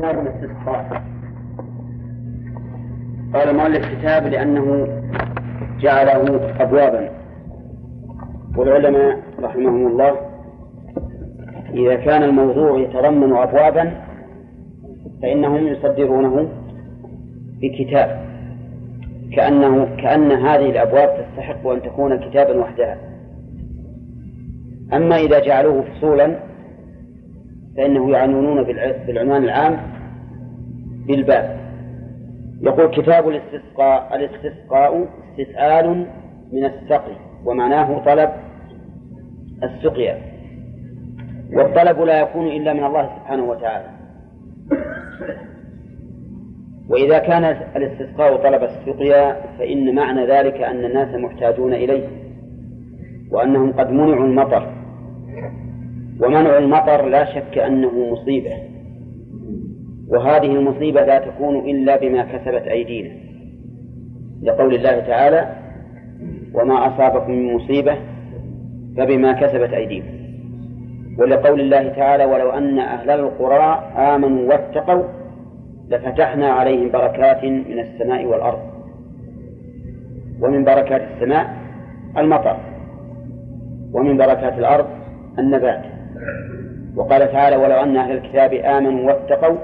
[0.00, 1.02] الاستسقاء
[3.34, 4.86] قال المؤلف كتاب لأنه
[5.80, 7.10] جعله أبوابا.
[8.56, 10.16] والعلماء رحمهم الله
[11.74, 13.92] إذا كان الموضوع يتضمن أبوابا
[15.22, 16.48] فإنهم يصدرونه
[17.60, 18.30] بكتاب.
[19.36, 22.98] كأنه كأن هذه الأبواب تستحق أن تكون كتابا وحدها.
[24.92, 26.49] أما إذا جعلوه فصولا
[27.80, 28.62] فإنه يعنونون
[29.06, 29.76] بالعنوان العام
[31.06, 31.60] بالباب
[32.60, 36.06] يقول كتاب الاستسقاء الاستسقاء استسآل
[36.52, 38.30] من السقي ومعناه طلب
[39.62, 40.18] السقيا.
[41.52, 43.86] والطلب لا يكون إلا من الله سبحانه وتعالى.
[46.90, 47.44] وإذا كان
[47.76, 52.08] الاستسقاء طلب السقيا فإن معنى ذلك أن الناس محتاجون إليه
[53.30, 54.80] وأنهم قد منعوا المطر.
[56.22, 58.52] ومنع المطر لا شك أنه مصيبة.
[60.08, 63.10] وهذه المصيبة لا تكون إلا بما كسبت أيدينا.
[64.42, 65.56] لقول الله تعالى
[66.54, 67.96] وما أصابكم من مصيبة
[68.96, 70.20] فبما كسبت أيديكم.
[71.18, 75.02] ولقول الله تعالى ولو أن أهل القرى آمنوا واتقوا
[75.90, 78.60] لفتحنا عليهم بركات من السماء والأرض.
[80.40, 81.56] ومن بركات السماء
[82.18, 82.56] المطر
[83.92, 84.86] ومن بركات الأرض
[85.38, 85.99] النبات.
[86.96, 89.58] وقال تعالى ولو أن أهل الكتاب آمنوا واتقوا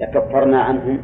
[0.00, 0.98] لكفرنا عنهم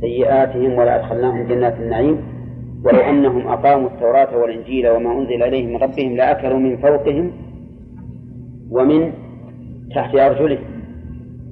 [0.00, 2.36] سيئاتهم ولأدخلناهم جنات النعيم.
[2.84, 7.32] ولو أنهم أقاموا التوراة والإنجيل وما أنزل إليهم من ربهم لأكلوا من فوقهم
[8.70, 9.12] ومن
[9.94, 10.64] تحت أرجلهم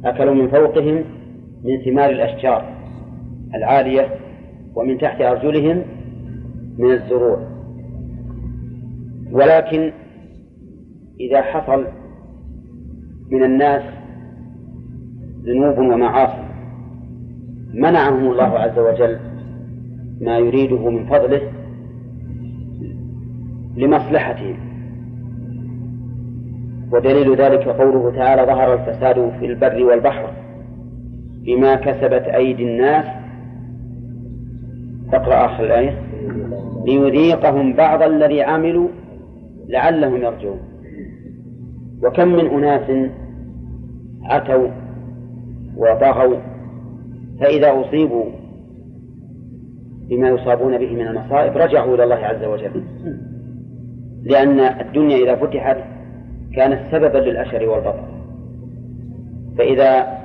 [0.05, 1.05] أكلوا من فوقهم
[1.65, 2.65] من ثمار الأشجار
[3.55, 4.09] العالية
[4.75, 5.83] ومن تحت أرجلهم
[6.79, 7.39] من الزروع.
[9.33, 9.93] ولكن
[11.21, 11.87] إذا حصل
[13.31, 13.83] من الناس
[15.45, 16.45] ذنوب ومعاصي
[17.75, 19.19] منعهم الله عز وجل
[20.21, 21.41] ما يريده من فضله
[23.77, 24.57] لمصلحتهم.
[26.93, 30.31] ودليل ذلك قوله تعالى ظهر الفساد في البر والبحر
[31.45, 33.05] بما كسبت أيدي الناس
[35.13, 36.03] تقرأ آخر الآية.
[36.87, 38.89] ليذيقهم بعض الذي عملوا
[39.69, 40.74] لعلهم يرجعون
[42.05, 43.11] وكم من أناس
[44.25, 44.69] عتوا
[45.77, 46.37] وطغوا
[47.41, 48.25] فإذا أصيبوا
[50.09, 52.85] بما يصابون به من المصائب رجعوا إلى الله عز وجل.
[54.23, 55.77] لأن الدنيا إذا فتحت
[56.57, 58.05] كانت سببا للأشر والبطر
[59.59, 60.19] فإذا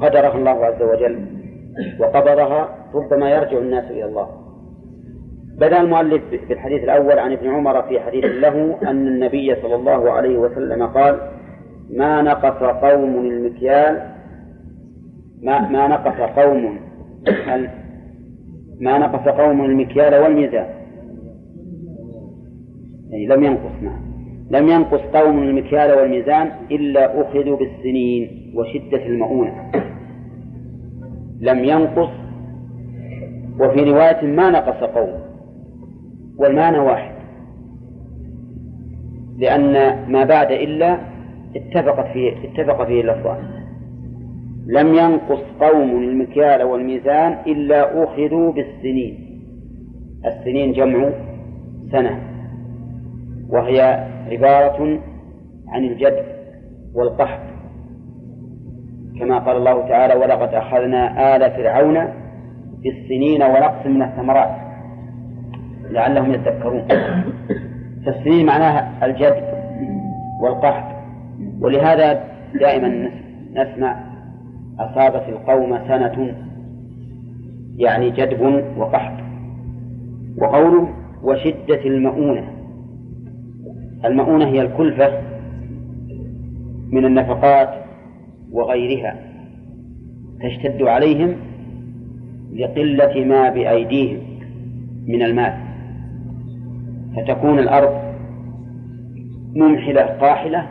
[0.00, 1.26] قدرها الله عز وجل
[2.00, 4.45] وقبضها ربما يرجع الناس إلى الله.
[5.56, 10.38] بدأ المؤلف بالحديث الأول عن ابن عمر في حديث له أن النبي صلى الله عليه
[10.38, 11.20] وسلم قال
[11.90, 14.16] ما نقص قوم المكيال
[15.42, 16.78] ما ما نقص قوم
[18.80, 20.66] ما نقص قوم المكيال والميزان.
[23.10, 24.06] يعني لم ينقص نعم.
[24.50, 29.70] لم ينقص قوم المكيال والميزان إلا أخذوا بالسنين وشدة المؤونة.
[31.40, 32.10] لم ينقص.
[33.60, 35.25] وفي رواية ما نقص قوم.
[36.38, 37.14] والمعنى واحد.
[39.38, 39.72] لأن
[40.12, 40.98] ما بعد إلا
[41.56, 43.56] اتفقت فيه اتفق فيه اللفظان
[44.66, 49.42] لم ينقص قوم المكيال والميزان إلا أخذوا بالسنين.
[50.26, 51.10] السنين جمع
[51.92, 52.20] سنة.
[53.50, 53.80] وهي
[54.30, 54.98] عبارة
[55.68, 56.24] عن الجد
[56.94, 57.40] والقحط.
[59.20, 62.08] كما قال الله تعالى ولقد أخذنا آل فرعون
[62.82, 64.65] بالسنين ونقص من الثمرات.
[65.96, 66.82] لعلهم يتذكرون.
[68.06, 69.42] فالسنين معناها الجد
[70.42, 70.96] والقحط.
[71.60, 72.24] ولهذا
[72.60, 73.10] دائما
[73.54, 74.04] نسمع
[74.78, 76.34] أصابت القوم سنة
[77.76, 79.22] يعني جدب وقحط.
[80.38, 80.88] وقوله
[81.22, 82.48] وشدة المؤونة.
[84.04, 85.12] المؤونة هي الكلفة
[86.92, 87.68] من النفقات
[88.52, 89.16] وغيرها.
[90.42, 91.36] تشتد عليهم
[92.54, 94.20] لقلة ما بأيديهم
[95.06, 95.65] من المال.
[97.16, 98.06] فتكون الأرض
[99.54, 100.66] ممحلة قاحلة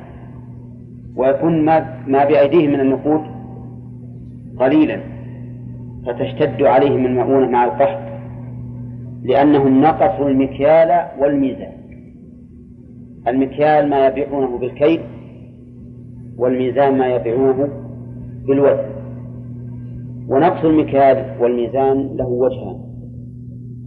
[1.15, 3.21] ويكون ما, ما بأيديهم من النقود
[4.59, 4.99] قليلا
[6.05, 8.05] فتشتد عليهم المؤونة مع القحط
[9.23, 11.71] لأنهم نقصوا المكيال والميزان.
[13.27, 15.01] المكيال ما يبيعونه بالكيل
[16.37, 17.69] والميزان ما يبيعونه
[18.47, 18.89] بالوزن.
[20.27, 22.84] ونقص المكيال والميزان له وجهان.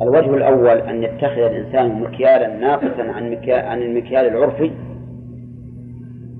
[0.02, 4.70] الوجه الأول أن يتخذ الإنسان مكيالا ناقصا عن عن المكيال العرفي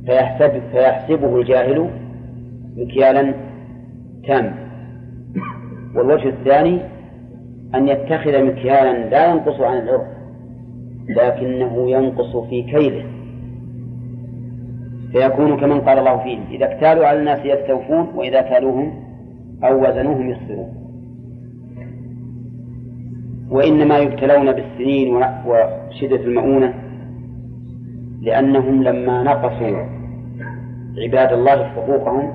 [0.07, 1.91] فيحسب فيحسبه الجاهل
[2.77, 3.35] مكيالا
[4.27, 4.55] تام
[5.95, 6.81] والوجه الثاني
[7.75, 10.07] أن يتخذ مكيالا لا ينقص عن العرف
[11.09, 13.05] لكنه ينقص في كيله.
[15.13, 19.05] فيكون كمن قال الله فيهم إذا اكتالوا على الناس يستوفون وإذا كالوهم
[19.65, 20.88] أو وزنوهم يخسرون.
[23.51, 25.17] وإنما يبتلون بالسنين
[25.47, 26.75] وشدة المؤونة
[28.23, 29.99] لأنهم لما نقصوا
[30.99, 32.33] عباد الله حقوقهم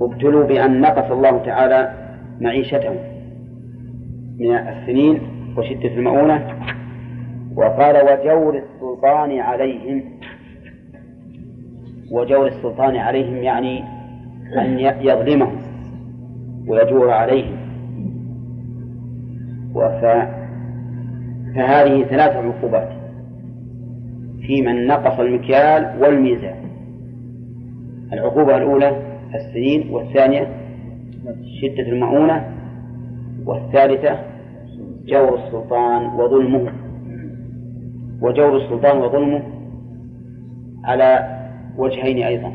[0.00, 1.92] ابتلوا بأن نقص الله تعالى
[2.40, 2.96] معيشتهم
[4.38, 5.20] من السنين
[5.56, 6.46] وشدة المؤونة.
[7.56, 10.02] وقال وجور السلطان عليهم
[12.12, 13.84] وجور السلطان عليهم يعني
[14.58, 15.58] أن يظلمهم
[16.68, 17.61] ويجور عليهم.
[21.54, 22.88] فهذه ثلاث عقوبات
[24.46, 26.56] في من نقص المكيال والميزان.
[28.12, 28.96] العقوبة الأولى
[29.34, 30.48] السنين والثانية
[31.62, 32.44] شدة المؤونة
[33.46, 34.18] والثالثة
[35.06, 36.72] جور السلطان وظلمه.
[38.20, 39.42] وجور السلطان وظلمه
[40.84, 41.38] على
[41.76, 42.52] وجهين أيضا.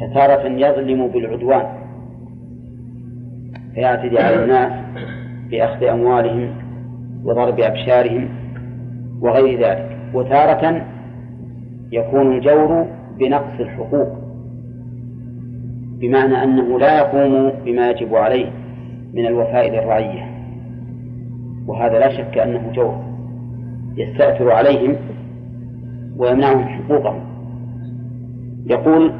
[0.00, 1.66] فتارة يظلم بالعدوان.
[3.74, 4.72] فيعتدي على الناس
[5.50, 6.54] بأخذ أموالهم
[7.24, 8.28] وضرب أبشارهم
[9.20, 9.96] وغير ذلك.
[10.14, 10.86] وتارة
[11.92, 12.86] يكون الجور
[13.18, 14.08] بنقص الحقوق
[16.00, 18.50] بمعنى أنه لا يقوم بما يجب عليه
[19.14, 20.30] من الوفاء للرعية
[21.66, 23.04] وهذا لا شك أنه جور
[23.96, 24.96] يستأثر عليهم
[26.16, 27.20] ويمنعهم حقوقهم.
[28.66, 29.12] يقول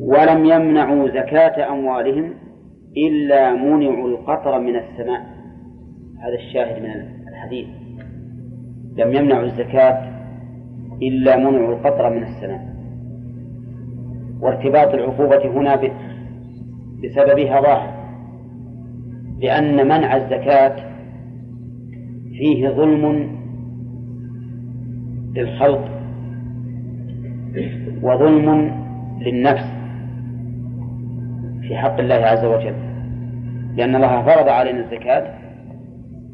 [0.00, 2.30] ولم يمنعوا زكاة أموالهم
[2.96, 5.26] إلا منعوا القطر من السماء.
[6.18, 6.90] هذا الشاهد من
[7.28, 7.66] الحديث.
[8.96, 10.16] لم يمنعوا الزكاة
[11.02, 12.76] إلا منعوا القطر من السماء.
[14.40, 15.76] وارتباط العقوبة هنا
[17.04, 17.96] بسببها ظاهر.
[19.38, 20.76] لأن منع الزكاة
[22.38, 23.36] فيه ظلم
[25.34, 25.90] للخلق
[28.02, 28.72] وظلم
[29.20, 29.76] للنفس
[31.60, 32.85] في حق الله عز وجل.
[33.76, 35.26] لأن الله فرض علينا الزكاة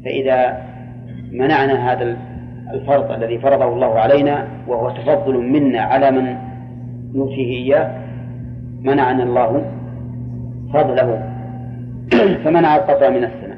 [0.05, 0.61] فإذا
[1.31, 2.17] منعنا هذا
[2.73, 6.35] الفرض الذي فرضه الله علينا وهو تفضل منا على من
[7.13, 8.03] نؤتيه إياه
[8.81, 9.65] منعنا الله
[10.73, 11.33] فضله.
[12.43, 13.57] فمنع القطع من السماء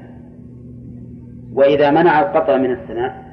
[1.54, 3.26] وإذا منع القطع من السماء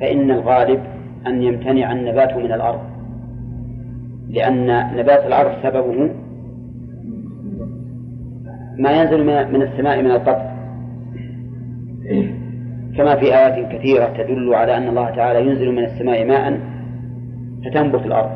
[0.00, 0.80] فإن الغالب
[1.26, 2.80] أن يمتنع النبات من الأرض
[4.28, 6.10] لأن نبات الأرض سببه
[8.78, 10.54] ما ينزل من السماء من القطر
[12.96, 16.60] كما في آيات كثيرة تدل على أن الله تعالى ينزل من السماء ماء
[17.64, 18.30] فتنبت الأرض.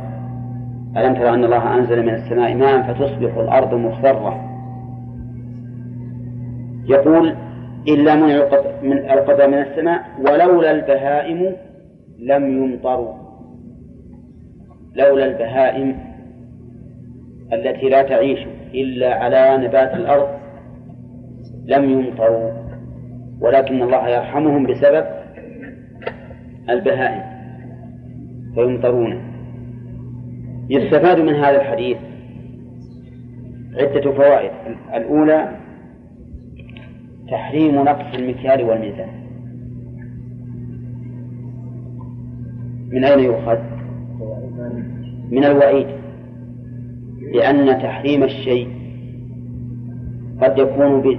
[0.97, 4.45] ألم ترى أن الله أنزل من السماء ماء فتصبح الأرض مخضرة؟
[6.89, 7.35] يقول
[7.89, 8.23] إلا من
[8.83, 11.53] من القطر من السماء ولولا البهائم
[12.19, 13.15] لم يمطروا.
[14.95, 15.99] لولا البهائم
[17.53, 18.39] التي لا تعيش.
[18.75, 20.29] إلا على نبات الأرض
[21.67, 22.53] لم يمطروا
[23.41, 25.05] ولكن الله يرحمهم بسبب
[26.71, 27.23] البهائم
[28.55, 29.23] فيمطرون.
[30.71, 31.97] يستفاد من هذا الحديث
[33.75, 34.51] عدة فوائد.
[34.95, 35.49] الأولى
[37.31, 39.09] تحريم نقص المكيال والميزان.
[42.93, 43.59] من أين يؤخذ؟
[45.31, 45.87] من الوعيد.
[47.35, 48.69] لأن تحريم الشيء
[50.43, 51.19] قد يكون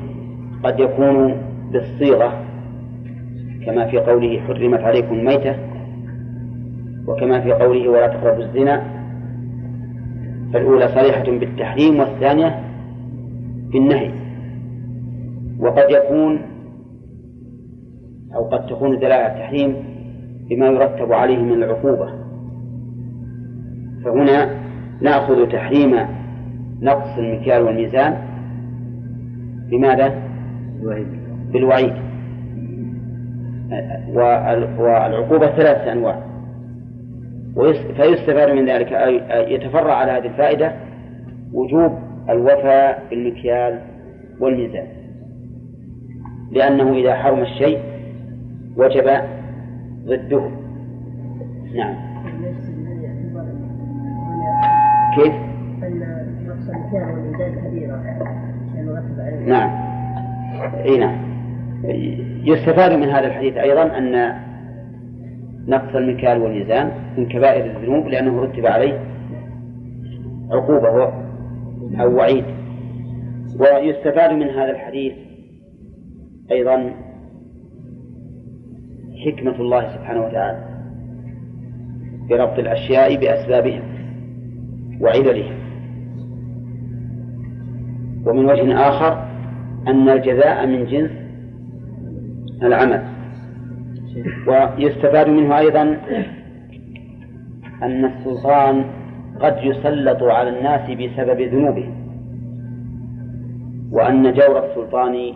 [0.64, 1.36] قد يكون
[1.72, 2.46] بالصيغة
[3.66, 5.56] كما في قوله حرمت عليكم الميتة
[7.08, 9.00] وكما في قوله ولا تقربوا الزنا.
[10.54, 12.60] فالأولى صريحة بالتحريم والثانية
[13.72, 14.12] بالنهي.
[15.60, 16.40] وقد يكون
[18.36, 19.76] أو قد تكون دلالة التحريم
[20.50, 22.10] بما يرتب عليه من العقوبة.
[24.06, 24.59] فهنا
[25.02, 25.96] نأخذ تحريم
[26.82, 28.18] نقص المكيال والميزان
[29.70, 30.22] بماذا؟
[31.54, 31.94] بالوعيد.
[34.80, 36.20] والعقوبة ثلاثة أنواع.
[37.96, 38.92] فيستفاد من ذلك.
[39.32, 40.74] يتفرع على هذه الفائدة
[41.54, 41.92] وجوب
[42.30, 43.80] الوفاء بالمكيال
[44.40, 44.88] والميزان.
[46.52, 47.80] لأنه إذا حرم الشيء
[48.78, 49.22] وجب
[50.06, 50.50] ضده.
[51.76, 52.09] نعم.
[55.24, 55.34] كيف؟
[55.84, 56.00] أن
[56.48, 58.04] نقص والميزان كبيرة
[59.46, 59.70] نعم.
[60.86, 61.30] إي نعم.
[62.44, 64.34] يستفاد من هذا الحديث أيضا أن
[65.68, 69.00] نقص المكيال والميزان من كبائر الذنوب لأنه رتب عليه
[70.52, 71.14] عقوبة
[72.02, 72.46] أو وعيد.
[73.60, 75.14] ويستفاد من هذا الحديث
[76.52, 76.94] أيضا
[79.26, 80.70] حكمة الله سبحانه وتعالى
[82.30, 83.89] بربط الأشياء بأسبابها.
[85.02, 85.56] وعللها
[88.26, 89.30] ومن وجه آخر
[89.88, 91.12] أن الجزاء من جنس
[92.64, 93.04] العمل.
[94.48, 95.82] ويستفاد منه أيضا
[97.84, 98.86] أن السلطان
[99.40, 101.94] قد يسلط على الناس بسبب ذنوبهم
[103.92, 105.34] وأن جور السلطان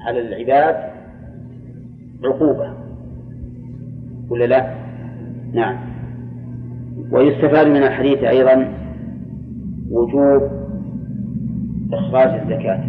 [0.00, 0.76] على العباد
[2.24, 2.74] عقوبة.
[4.30, 4.74] ولا لا؟
[5.52, 5.76] نعم.
[7.10, 8.83] ويستفاد من الحديث أيضا
[9.90, 10.42] وجوب
[11.92, 12.84] إخراج الزكاة.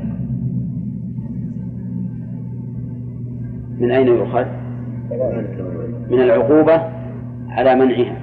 [3.80, 4.46] من أين يؤخذ؟
[6.10, 6.82] من العقوبة
[7.50, 8.18] على منعها.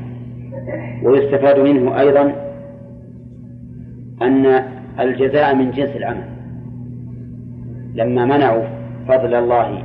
[1.05, 2.33] ويستفاد منه أيضا
[4.23, 4.47] أن
[5.00, 6.25] الجزاء من جنس العمل.
[7.95, 8.64] لما منعوا
[9.09, 9.83] فضل الله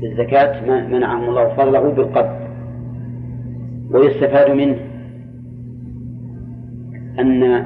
[0.00, 2.38] بالزكاة منعهم الله فضله بالقبض.
[3.90, 4.76] ويستفاد منه
[7.18, 7.64] أن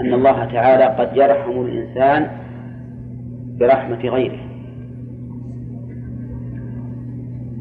[0.00, 2.30] أن الله تعالى قد يرحم الإنسان
[3.60, 4.38] برحمة غيره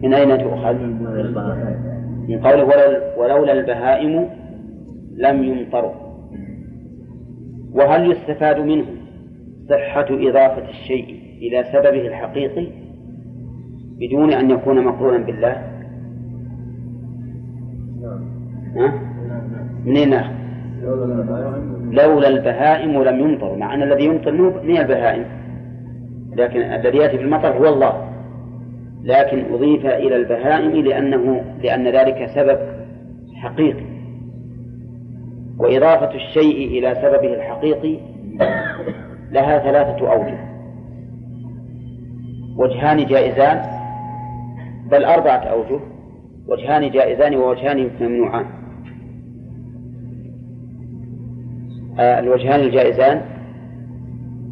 [0.04, 0.76] من أين تؤخذ؟
[2.28, 2.64] من قوله
[3.18, 4.30] ولولا البهائم
[5.18, 5.94] لم يمطروا
[7.74, 8.86] وهل يستفاد منه
[9.70, 12.68] صحة إضافة الشيء إلى سببه الحقيقي
[14.00, 15.64] بدون أن يكون مقرونا بالله
[18.76, 18.94] ها؟
[19.86, 20.47] منين نأخذ؟
[21.92, 23.56] لولا البهائم لم يمطر.
[23.56, 24.32] مع أن الذي يمطر
[24.64, 25.26] من البهائم.
[26.36, 28.08] لكن الذي يأتي بالمطر هو الله.
[29.04, 32.60] لكن أضيف إلى البهائم لأنه لأن ذلك سبب
[33.36, 33.86] حقيقي.
[35.60, 37.98] وإضافة الشيء إلى سببه الحقيقي
[39.32, 40.38] لها ثلاثة أوجه.
[42.58, 43.62] وجهان جائزان
[44.92, 45.80] بل أربعة أوجه.
[46.48, 48.46] وجهان جائزان ووجهان ممنوعان.
[52.00, 53.22] الوجهان الجائزان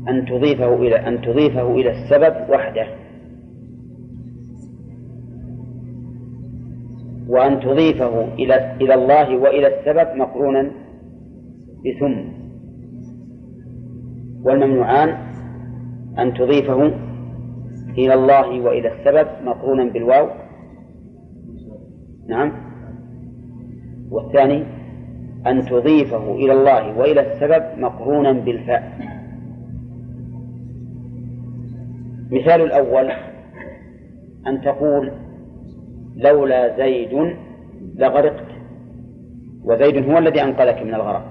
[0.10, 2.88] أن تضيفه إلى أن تضيفه إلى السبب وحده.
[7.28, 10.72] وأن تضيفه إلى إلى الله وإلى السبب مقرونا
[11.86, 12.16] بثم.
[14.44, 15.10] والممنوعان
[16.20, 16.92] أن تضيفه
[17.98, 20.28] إلى الله وإلى السبب مقرونا بالواو.
[22.28, 22.52] نعم.
[24.12, 24.75] والثاني
[25.48, 28.98] أن تضيفه إلى الله وإلى السبب مقرونا بالفاء.
[32.32, 33.12] مثال الأول
[34.48, 35.12] أن تقول
[36.16, 37.36] لولا زيد
[37.96, 38.48] لغرقت
[39.64, 41.26] وزيد هو الذي أنقذك من الغرق.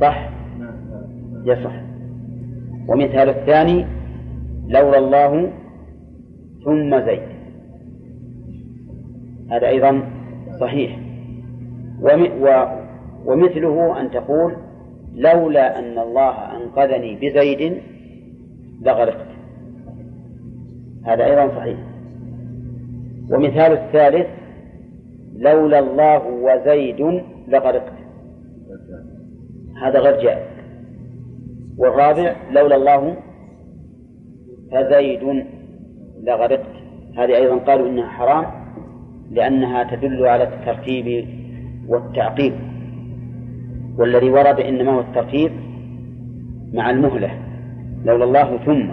[0.00, 0.30] صح؟
[1.44, 1.72] يصح
[2.88, 3.86] ومثال الثاني
[4.68, 5.52] لولا الله
[6.64, 7.28] ثم زيد.
[9.50, 10.02] هذا أيضا
[10.60, 11.07] صحيح.
[13.26, 14.56] ومثله أن تقول
[15.14, 17.82] لولا أن الله أنقذني بزيد
[18.82, 19.26] لغرقت.
[21.06, 21.78] هذا أيضا صحيح.
[23.30, 24.26] ومثال الثالث
[25.36, 27.92] لولا الله وزيد لغرقت.
[29.82, 30.48] هذا غير جائز.
[31.78, 33.16] والرابع لولا الله
[34.72, 35.44] فزيد
[36.22, 36.74] لغرقت.
[37.16, 38.44] هذه أيضا قالوا إنها حرام
[39.30, 41.37] لأنها تدل على الترتيب
[41.88, 42.52] والتعقيب
[43.98, 45.52] والذي ورد إنما هو الترتيب
[46.72, 47.30] مع المهلة
[48.04, 48.88] لولا الله ثم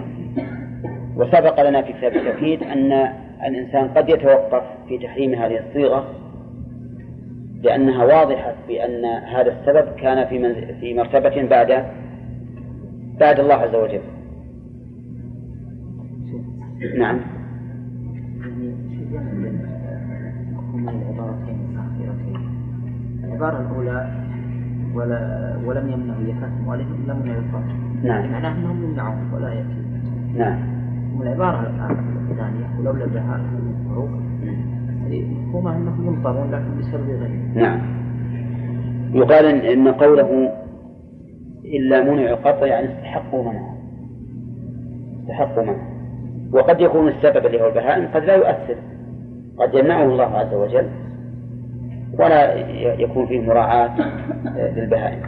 [1.16, 3.08] وسبق لنا في كتاب التوحيد أن
[3.46, 6.06] الإنسان قد يتوقف في تحريم هذه الصيغة
[7.62, 11.86] لأنها واضحة بأن هذا السبب كان في في مرتبة بعد
[13.20, 14.00] بعد الله عز وجل.
[16.98, 17.35] نعم.
[23.36, 24.08] العبارة الأولى
[24.94, 27.62] ولا ولم يمنعوا يكاسم عليهم لم يمنعوا
[28.02, 28.32] نعم.
[28.32, 29.82] معناه أنهم يمنعون ولا يأتي
[30.36, 30.58] نعم.
[31.18, 31.60] والعبارة
[32.30, 34.08] الثانية ولولا البهاء المفروق
[35.08, 37.80] مفهومها أنهم يمطرون لكن بسبب غيره نعم.
[39.12, 40.52] يقال إن قوله
[41.64, 43.76] إلا منع قطع يعني استحقوا منعه.
[45.22, 45.88] استحقوا منعه.
[46.52, 48.76] وقد يكون السبب اللي هو البهائم قد لا يؤثر.
[49.58, 51.05] قد يمنعه الله عز وجل.
[52.18, 52.54] ولا
[53.00, 53.90] يكون فيه مراعاة
[54.76, 55.22] للبهائم.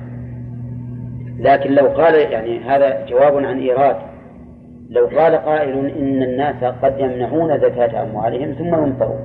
[1.39, 3.97] لكن لو قال يعني هذا جواب عن إيراد
[4.91, 9.21] لو قال قائل إن الناس قد يمنعون زكاة أموالهم ثم يمطرون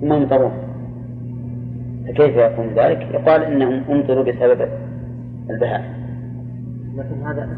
[0.00, 0.52] ثم يمطرون
[2.08, 4.68] فكيف يكون ذلك؟ يقال إنهم أمطروا بسبب
[5.50, 6.04] البهائم.
[6.96, 7.48] لكن هذا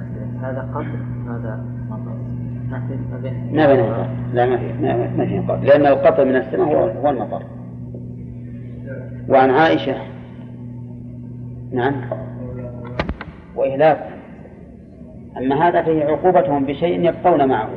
[0.42, 0.98] هذا قتل
[1.28, 2.16] هذا مطر
[2.70, 2.94] ما في
[3.52, 3.84] ما بين
[4.32, 7.42] لا ما في ما, في قتل لأن القتل من السماء هو هو المطر
[9.28, 9.96] وعن عائشة.
[11.72, 11.94] نعم.
[13.56, 14.08] وإهلاك.
[15.36, 17.68] أما هذا فهي عقوبتهم بشيء يبقون معه.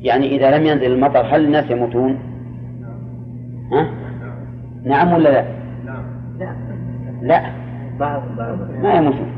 [0.00, 2.18] يعني إذا لم ينزل المطر هل الناس يموتون؟
[3.72, 3.88] ها؟
[4.84, 5.44] نعم ولا لا؟
[6.38, 6.52] لا.
[7.22, 7.42] لا.
[8.82, 9.32] ما يموتون.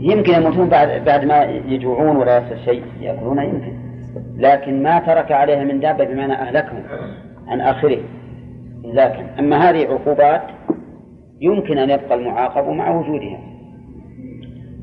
[0.00, 3.72] يمكن يموتون بعد بعد ما يجوعون ولا يصير شيء يأكلون يمكن.
[4.36, 6.82] لكن ما ترك عليها من دابة بمعنى أهلكهم
[7.48, 7.98] عن آخره.
[8.84, 10.42] إهلاكا أما هذه عقوبات
[11.40, 13.40] يمكن أن يبقى المعاقب مع وجودها.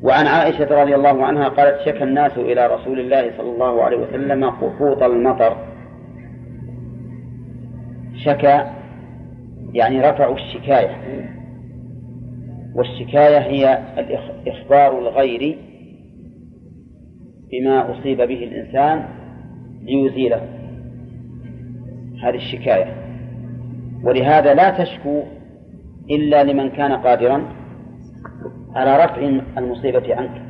[0.02, 4.44] وعن عائشة رضي الله عنها قالت شكى الناس إلى رسول الله صلى الله عليه وسلم
[4.44, 5.56] قحوط المطر.
[8.14, 8.66] شكى
[9.72, 10.96] يعني رفعوا الشكاية.
[12.74, 13.82] والشكاية هي
[14.46, 15.58] إخبار الغير
[17.50, 19.04] بما أصيب به الإنسان
[19.82, 20.40] ليزيله.
[22.22, 23.01] هذه الشكاية.
[24.04, 25.22] ولهذا لا تشكو
[26.10, 27.42] إلا لمن كان قادرا
[28.74, 30.42] على رفع المصيبة عنك.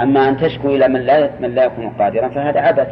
[0.00, 2.88] أما أن تشكو إلى من لا من لا يكون قادرا فهذا عبث.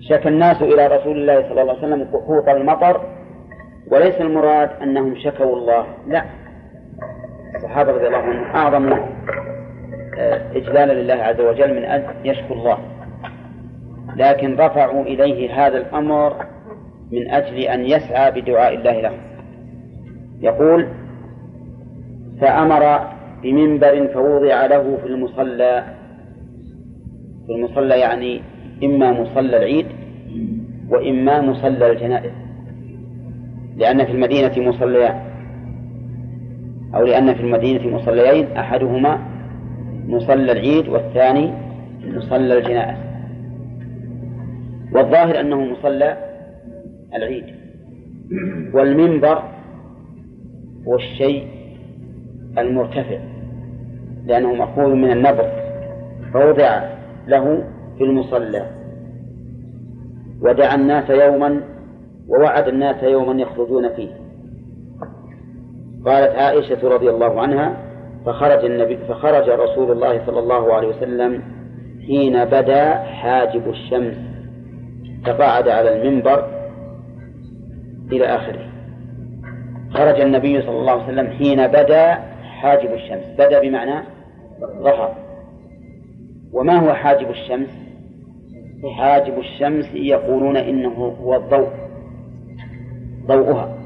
[0.00, 3.00] شكى الناس إلى رسول الله صلى الله عليه وسلم قحوط المطر
[3.90, 5.86] وليس المراد أنهم شكوا الله.
[6.08, 6.24] لا.
[7.56, 8.92] الصحابة رضي الله عنهم أعظم
[10.18, 12.78] آه، إجلالا لله عز وجل من أن يشكوا الله.
[14.16, 16.46] لكن رفعوا إليه هذا الأمر
[17.12, 19.18] من أجل أن يسعى بدعاء الله لهم
[20.40, 20.86] يقول
[22.40, 23.00] فأمر
[23.42, 25.84] بمنبر فوضع له في المصلى.
[27.46, 28.40] في المصلى يعني
[28.84, 29.86] إما مصلى العيد
[30.88, 32.32] وإما مصلى الجنائز
[33.76, 35.26] لأن في المدينة مصليان.
[36.94, 39.18] أو لأن في المدينة مصليين أحدهما
[40.08, 41.52] مصلى العيد والثاني
[42.04, 42.98] مصلى الجنائز
[44.92, 46.25] والظاهر أنه مصلى
[47.14, 47.44] العيد.
[48.74, 49.42] والمنبر
[50.88, 51.46] هو الشيء
[52.58, 53.18] المرتفع
[54.26, 55.50] لأنه مأخوذ من النبر
[56.32, 56.82] فوضع
[57.28, 57.64] له
[57.98, 58.66] في المصلى.
[60.42, 61.60] ودعا الناس يوما
[62.28, 64.08] ووعد الناس يوما يخرجون فيه.
[66.06, 67.76] قالت عائشة رضي الله عنها
[68.26, 71.42] فخرج النبي فخرج رسول الله صلى الله عليه وسلم
[72.06, 74.16] حين بدا حاجب الشمس.
[75.26, 76.55] فقعد على المنبر
[78.12, 78.66] إلى آخره.
[79.90, 83.24] خرج النبي صلى الله عليه وسلم حين بدا حاجب الشمس.
[83.38, 84.02] بدا بمعنى
[84.60, 85.14] ظهر.
[86.52, 87.68] وما هو حاجب الشمس؟
[88.96, 91.68] حاجب الشمس يقولون إنه هو الضوء.
[93.26, 93.78] ضوءها.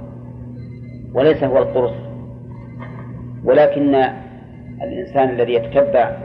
[1.14, 1.94] وليس هو القرص.
[3.44, 3.94] ولكن
[4.82, 6.16] الإنسان الذي يتتبع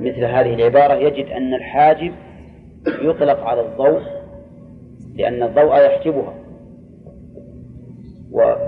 [0.00, 2.12] مثل هذه العبارة يجد أن الحاجب
[3.02, 4.17] يطلق على الضوء
[5.18, 6.34] لأن الضوء يحجبها.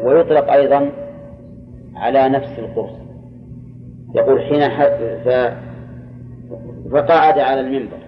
[0.05, 0.91] ويطلق أيضا
[1.97, 2.97] على نفس القرص.
[4.15, 4.69] يقول حين
[5.25, 5.29] ف...
[6.93, 7.99] فقعد على المنبر.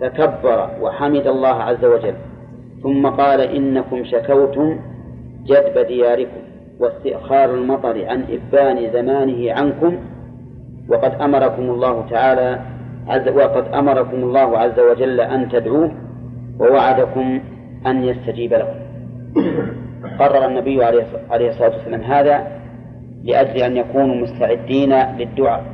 [0.00, 2.14] فكبر وحمد الله عز وجل.
[2.82, 4.78] ثم قال إنكم شكوتم
[5.44, 6.40] جدب دياركم
[6.80, 9.96] واستئخار المطر عن إبان زمانه عنكم
[10.88, 12.60] وقد أمركم الله تعالى
[13.08, 15.92] عز وقد أمركم الله عز وجل أن تدعوه
[16.60, 17.40] ووعدكم
[17.86, 18.80] أن يستجيب لكم.
[20.18, 22.46] قرر النبي عليه الصلاة والسلام هذا
[23.24, 25.64] لأجل أن يكونوا مستعدين للدعاء.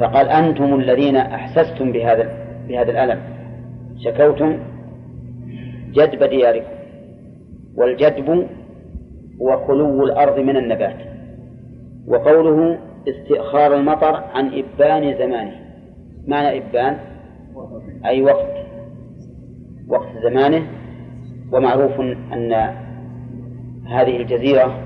[0.00, 2.28] فقال أنتم الذين أحسستم بهذا
[2.68, 3.20] بهذا الألم.
[4.04, 4.58] شكوتم
[5.92, 6.72] جدب دياركم.
[7.76, 8.46] والجدب
[9.42, 10.96] هو خلو الأرض من النبات.
[12.08, 15.52] وقوله استئخار المطر عن إبان زمانه.
[16.26, 16.96] معنى إبان؟
[18.06, 18.46] أي وقت.
[19.88, 20.66] وقت زمانه.
[21.52, 22.00] ومعروف
[22.32, 22.52] أن
[23.86, 24.78] هذه الجزيرة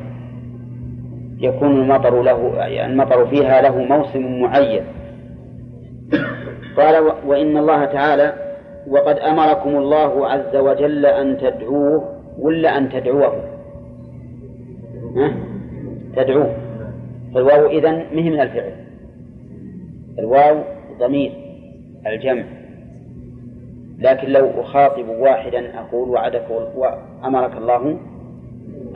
[1.38, 4.85] يكون المطر له المطر فيها له موسم معين.
[6.77, 8.33] قال وإن الله تعالى
[8.88, 12.05] وقد أمركم الله عز وجل أن تدعوه
[12.38, 13.35] ولا أن تدعوه؟
[15.16, 15.35] ها؟
[16.16, 16.57] تدعوه.
[17.35, 18.72] فالواو إذن مهم من الفعل.
[20.18, 21.32] الواو ضمير
[22.06, 22.44] الجمع.
[23.98, 27.98] لكن لو أخاطب واحدا أقول وعدك وأمرك الله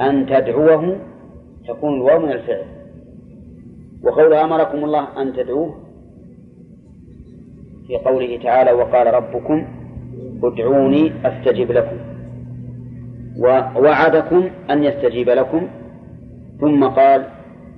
[0.01, 0.97] أن تدعوه
[1.69, 2.65] تكون الواو من الفعل.
[4.03, 5.75] وقول أمركم الله أن تدعوه
[7.87, 9.67] في قوله تعالى وقال ربكم
[10.45, 11.97] ادعوني أستجب لكم
[13.39, 15.69] ووعدكم أن يستجيب لكم.
[16.61, 17.25] ثم قال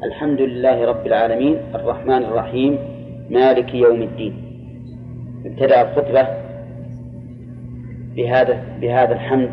[0.02, 2.78] الحمد لله رب العالمين الرحمن الرحيم
[3.32, 4.34] مالك يوم الدين.
[5.46, 6.28] ابتدأ الخطبة
[8.16, 9.50] بهذا بهذا الحمد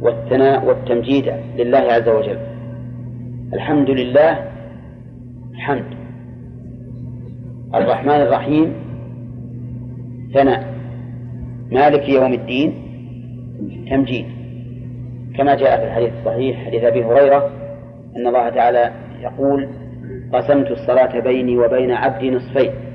[0.00, 2.38] والثناء والتمجيد لله عز وجل.
[3.52, 4.44] الحمد لله
[5.54, 5.84] حمد.
[7.74, 8.72] الرحمن الرحيم
[10.34, 10.74] ثناء.
[11.70, 12.72] مالك يوم الدين
[13.90, 14.26] تمجيد.
[15.36, 17.50] كما جاء في الحديث الصحيح حديث أبي هريرة
[18.16, 19.68] أن الله تعالى يقول
[20.32, 22.87] قسمت الصلاة بيني وبين عبدي نصفين.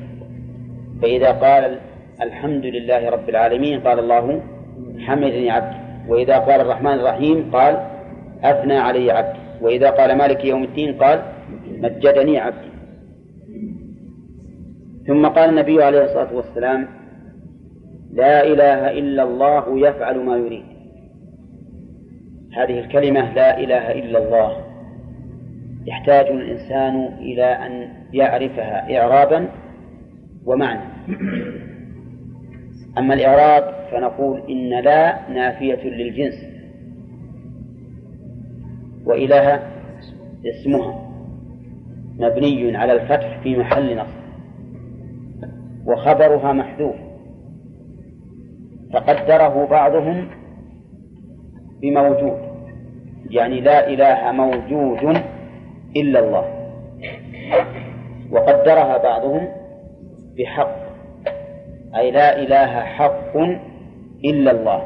[1.03, 1.79] فإذا قال
[2.21, 4.41] الحمد لله رب العالمين قال الله
[4.99, 7.87] حمدني عبدي وإذا قال الرحمن الرحيم قال
[8.43, 11.23] أثنى علي عبدي وإذا قال مالك يوم الدين قال
[11.67, 12.69] مجدني عبدي
[15.07, 16.87] ثم قال النبي عليه الصلاة والسلام
[18.13, 20.65] لا إله إلا الله يفعل ما يريد.
[22.53, 24.51] هذه الكلمة لا إله إلا الله.
[25.85, 29.49] يحتاج الإنسان إلى أن يعرفها إعرابا
[30.45, 30.81] ومعنى.
[32.97, 36.45] أما الإعراب فنقول إن لا نافية للجنس.
[39.05, 39.59] وإله
[40.45, 41.09] اسمها
[42.19, 44.23] مبني على الفتح في محل نصب.
[45.85, 46.95] وخبرها محذوف.
[48.93, 50.27] فقدره بعضهم
[51.81, 52.37] بموجود.
[53.29, 55.17] يعني لا إله موجود
[55.97, 56.45] إلا الله.
[58.31, 59.62] وقدرها بعضهم
[60.37, 60.75] بحق.
[61.95, 63.37] أي لا إله حق
[64.25, 64.83] إلا الله.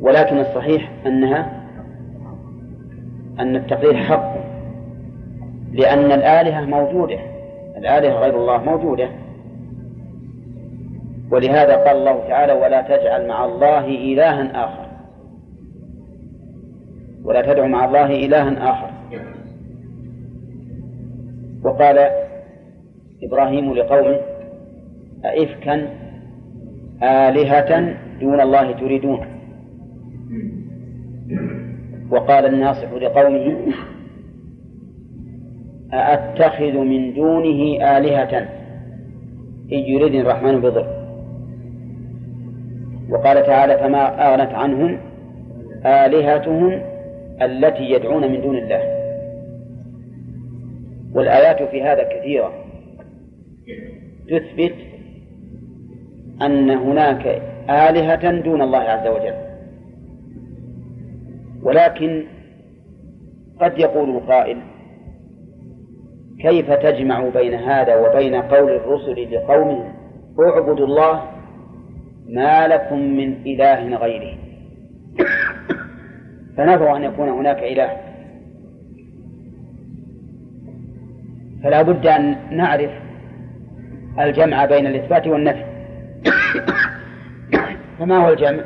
[0.00, 1.66] ولكن الصحيح أنها
[3.40, 4.36] أن التقدير حق.
[5.72, 7.18] لأن الآلهة موجودة.
[7.76, 9.08] الآلهة غير الله موجودة.
[11.30, 14.86] ولهذا قال الله تعالى ولا تجعل مع الله إلها آخر.
[17.24, 18.90] ولا تدع مع الله إلها آخر.
[21.64, 22.25] وقال
[23.22, 24.16] إبراهيم لقومه
[25.24, 25.88] أئفكا
[27.02, 29.26] آلهة دون الله تريدون.
[32.10, 33.56] وقال الناصح لقومه
[35.92, 38.38] أأتخذ من دونه آلهة؟
[39.72, 40.86] إن يريدني الرحمن بضر.
[43.10, 44.98] وقال تعالى فما أغنت عنهم
[45.86, 46.82] آلهتهم
[47.42, 48.80] التي يدعون من دون الله.
[51.14, 52.65] والآيات في هذا كثيرة.
[54.28, 54.74] تثبت
[56.42, 59.34] أن هناك آلهة دون الله عز وجل.
[61.62, 62.24] ولكن
[63.60, 64.58] قد يقول القائل
[66.40, 69.92] كيف تجمع بين هذا وبين قول الرسل لقومهم
[70.40, 71.22] اعبدوا الله
[72.28, 74.38] ما لكم من إله غيره؟
[76.56, 77.96] فنفوا أن يكون هناك إله.
[81.62, 83.05] فلا بد أن نعرف
[84.20, 85.64] الجمع بين الإثبات والنفي.
[87.98, 88.64] فما هو الجمع؟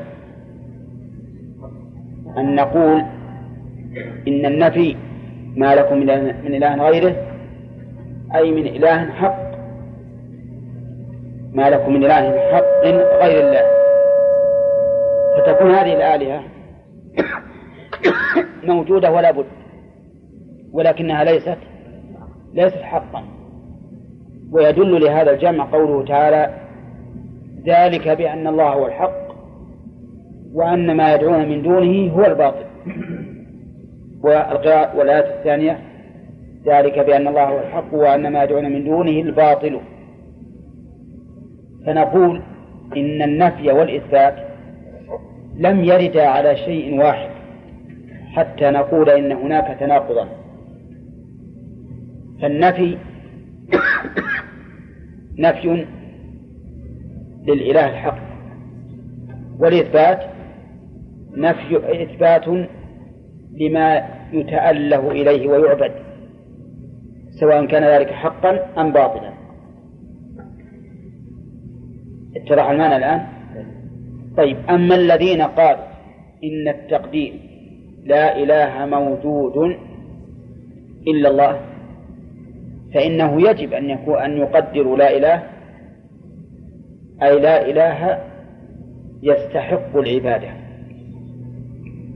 [2.39, 3.01] أن نقول
[4.29, 4.97] إن النفي
[5.57, 7.17] ما لكم من إله غيره
[8.35, 9.51] أي من إله حق.
[11.53, 12.85] ما لكم من إله حق
[13.23, 13.63] غير الله.
[15.37, 16.43] فتكون هذه الآلهة
[18.65, 19.47] موجودة ولا بد
[20.73, 21.59] ولكنها ليست
[22.55, 23.40] ليست حقا.
[24.53, 26.55] ويدل لهذا الجمع قوله تعالى
[27.67, 29.31] ذلك بأن الله هو الحق
[30.55, 32.65] وأن ما يدعون من دونه هو الباطل.
[34.23, 35.79] والقراءة والآية الثانية
[36.67, 39.81] ذلك بأن الله هو الحق وأن ما يدعون من دونه الباطل.
[41.87, 42.43] فنقول
[42.97, 44.35] إن النفي والإثبات
[45.59, 47.31] لم يردا على شيء واحد
[48.33, 50.29] حتى نقول إن هناك تناقضا.
[52.43, 52.97] فالنفي
[55.39, 55.87] نفي
[57.47, 58.19] للإله الحق
[59.59, 60.21] والإثبات
[61.37, 62.69] نفي إثبات
[63.61, 65.93] لما يتأله إليه ويعبد
[67.31, 69.33] سواء كان ذلك حقا أم باطلا.
[72.37, 73.27] اتضح المعنى الآن؟
[74.37, 75.85] طيب أما الذين قالوا
[76.45, 77.41] إن التقديم
[78.05, 79.77] لا إله موجود
[81.07, 81.61] إلا الله
[82.95, 85.43] فإنه يجب أن يكون أن يقدروا لا إله
[87.23, 88.19] أي لا إله
[89.23, 90.49] يستحق العبادة.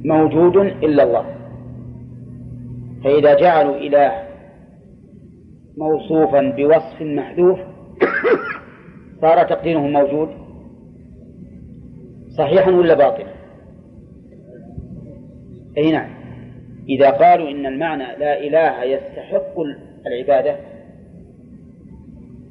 [0.05, 1.25] موجود إلا الله.
[3.05, 4.25] فإذا جعلوا إله
[5.79, 7.59] موصوفا بوصف محذوف
[9.21, 10.29] صار تقديره موجود.
[12.39, 13.35] صحيحا ولا باطلا؟
[15.79, 16.11] أي نعم.
[16.89, 19.55] إذا قالوا إن المعنى لا إله يستحق
[20.07, 20.57] العبادة.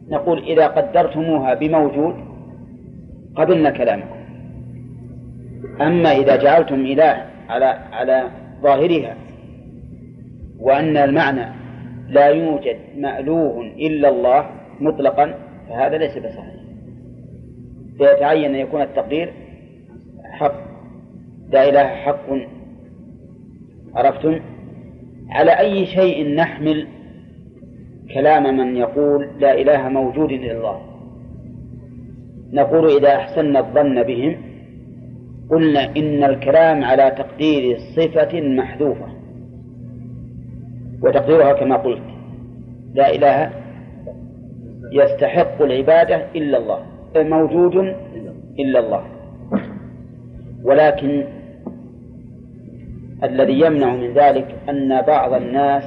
[0.10, 2.16] نقول إذا قدرتموها بموجود
[3.36, 4.24] قبلنا كلامكم.
[5.82, 8.30] أما إذا جعلتم إله على على
[8.62, 9.18] ظاهرها
[10.60, 11.46] وأن المعنى
[12.10, 15.34] لا يوجد مألوه إلا الله مطلقا
[15.70, 16.54] فهذا ليس بصحيح.
[17.98, 19.34] فيتعين أن يكون التقدير
[20.24, 20.56] حق.
[21.50, 22.30] لا إله حق.
[23.96, 24.40] عرفتم؟
[25.30, 26.88] على أي شيء نحمل
[28.14, 30.82] كلام من يقول لا إله موجود إلا الله.
[32.54, 34.36] نقول إذا أحسنا الظن بهم
[35.50, 39.08] قلنا إن الكلام على تقدير صفة محذوفة.
[41.04, 42.04] وتقديرها كما قلت
[42.94, 43.50] لا إله
[44.92, 46.80] يستحق العبادة إلا الله.
[47.16, 47.76] موجود
[48.60, 49.04] إلا الله.
[50.64, 51.24] ولكن
[53.24, 55.84] الذي يمنع من ذلك أن بعض الناس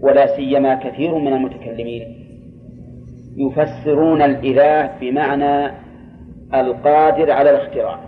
[0.00, 2.24] ولا سيما كثير من المتكلمين.
[3.36, 5.72] يفسرون الإله بمعنى
[6.54, 8.00] القادر على الاختراع.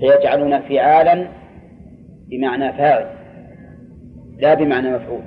[0.00, 1.28] فيجعلون فعالا
[2.30, 3.06] بمعنى فاعل
[4.38, 5.22] لا بمعنى مفعول.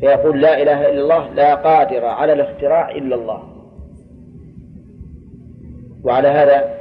[0.00, 3.42] فيقول لا إله إلا الله لا قادر على الاختراع إلا الله.
[6.04, 6.74] وعلى هذا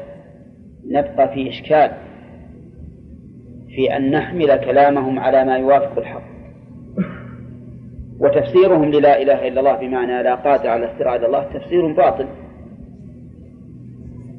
[0.88, 1.92] نبقى في إشكال.
[3.76, 6.24] في أن نحمل كلامهم على ما يوافق الحق.
[8.20, 12.26] وتفسيرهم للا إله إلا الله بمعنى لا قادر على الاختراع إلا الله تفسير باطل.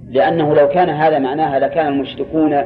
[0.09, 2.63] لأنه لو كان هذا معناها لكان المشركون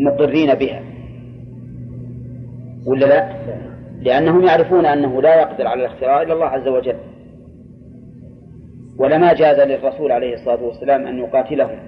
[0.00, 0.82] مقرين بها.
[2.86, 3.36] ولا لا؟
[4.00, 6.96] لأنهم يعرفون أنه لا يقدر على الاختراع إلا الله عز وجل.
[8.98, 11.78] ولما جاز للرسول عليه الصلاة والسلام أن يقاتلهم.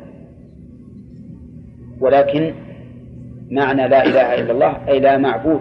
[2.00, 2.54] ولكن
[3.50, 5.60] معنى لا إله إلا الله أي لا معبود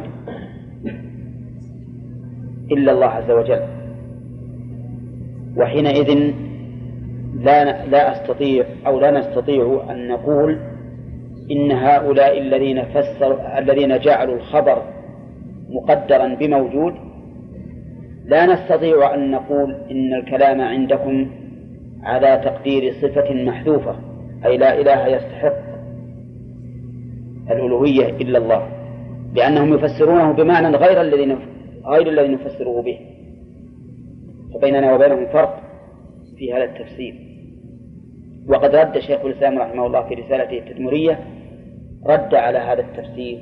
[2.72, 3.62] إلا الله عز وجل.
[5.58, 6.34] وحينئذ
[7.36, 10.60] لا لا أستطيع أو لا نستطيع أن نقول
[11.52, 14.82] إن هؤلاء الذين فسروا الذين جعلوا الخبر
[15.70, 16.94] مقدرا بموجود
[18.26, 21.28] لا نستطيع أن نقول إن الكلام عندكم
[22.04, 23.96] على تقدير صفة محذوفة
[24.46, 25.77] أي لا إله يستحق.
[27.52, 28.68] الألوهية إلا الله
[29.34, 31.38] لأنهم يفسرونه بمعنى غير الذي
[31.86, 33.00] غير الذي نفسره به.
[34.54, 35.62] فبيننا وبينهم فرق
[36.38, 37.16] في هذا التفسير.
[38.50, 41.20] وقد رد شيخ الإسلام رحمه الله في رسالته التدمرية
[42.06, 43.38] رد على هذا التفسير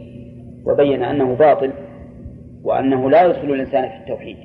[0.65, 1.72] وبين أنه باطل
[2.63, 4.38] وأنه لا يدخل الإنسان في التوحيد.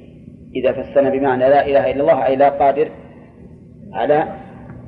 [0.56, 2.88] إذا فسرنا بمعنى لا إله إلا الله أي لا قادر
[3.92, 4.24] على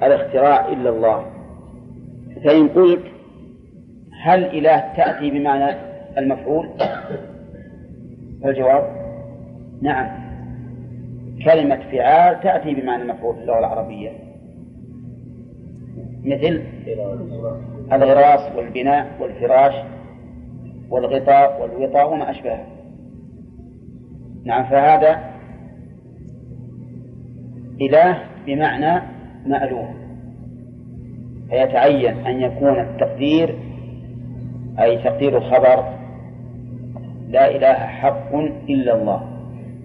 [0.02, 1.26] الاختراع إلا الله.
[2.44, 3.02] فإن قلت
[4.22, 5.76] هل إله تأتي بمعنى
[6.18, 6.68] المفعول؟
[8.42, 8.84] فالجواب
[9.82, 10.22] نعم.
[11.44, 14.10] كلمة فعال تأتي بمعنى المفعول في اللغة العربية.
[16.24, 16.62] مثل
[17.92, 19.74] الغراس والبناء والفراش
[20.90, 22.66] والغطاء والوطاء وما أشبهه.
[24.44, 25.20] نعم فهذا
[27.80, 29.02] إله بمعنى
[29.46, 29.86] مألوف.
[31.50, 33.71] فيتعين أن يكون التقدير
[34.80, 35.84] أي تقدير الخبر
[37.28, 38.34] لا إله حق
[38.68, 39.22] إلا الله.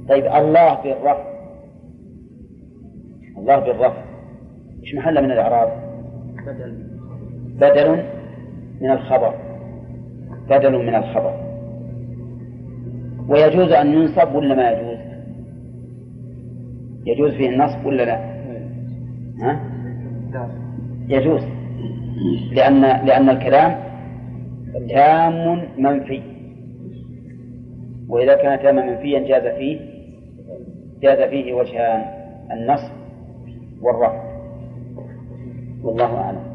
[0.10, 1.24] طيب الله بالرفع
[3.38, 4.02] الله بالرفع
[4.84, 5.70] إيش محله من الإعراب؟
[6.48, 6.88] بدل.
[7.60, 8.04] بدل
[8.82, 9.34] من الخبر
[10.50, 11.34] بدل من الخبر.
[13.28, 14.98] ويجوز أن ينصب ولا ما يجوز؟
[17.06, 18.18] يجوز فيه النصب ولا لا؟
[19.42, 19.60] ها؟
[21.10, 21.42] يجوز
[22.52, 23.87] لأن لأن الكلام
[24.74, 26.22] تام منفي.
[28.10, 29.98] وإذا كان تاما منفيا جاز فيه
[31.02, 32.02] جاز فيه وجهان
[32.52, 32.92] النصب
[33.82, 34.24] والرفع.
[35.84, 36.48] والله أعلم.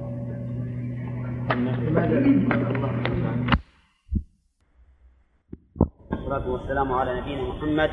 [6.11, 7.91] والصلاة والسلام على نبينا محمد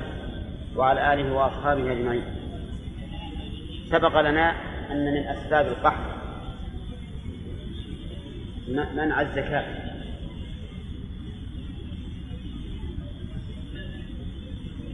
[0.78, 2.24] وعلى آله وأصحابه أجمعين.
[3.92, 4.52] سبق لنا
[4.92, 6.20] أن من أسباب القحط
[8.96, 9.89] منع الزكاة.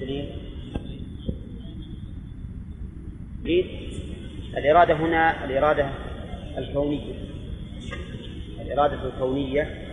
[0.05, 0.29] التدليل
[3.45, 3.65] إيه؟
[4.57, 5.89] الإرادة هنا الإرادة
[6.57, 7.13] الكونية.
[8.61, 9.85] الإرادة الكونية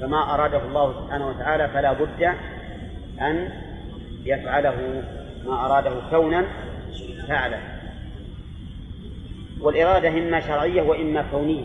[0.00, 2.22] فما أراده الله سبحانه وتعالى فلا بد
[3.20, 3.48] أن
[4.24, 5.02] يفعله.
[5.46, 6.46] ما أراده كونا
[7.28, 7.60] فعله
[9.60, 11.64] والإرادة إما شرعية وإما كونية.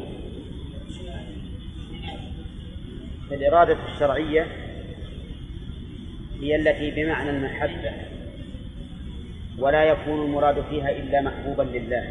[3.30, 4.61] فالإرادة الشرعية
[6.42, 7.92] هي التي بمعنى المحبة
[9.60, 12.04] ولا يكون المراد فيها إلا محبوبا لله.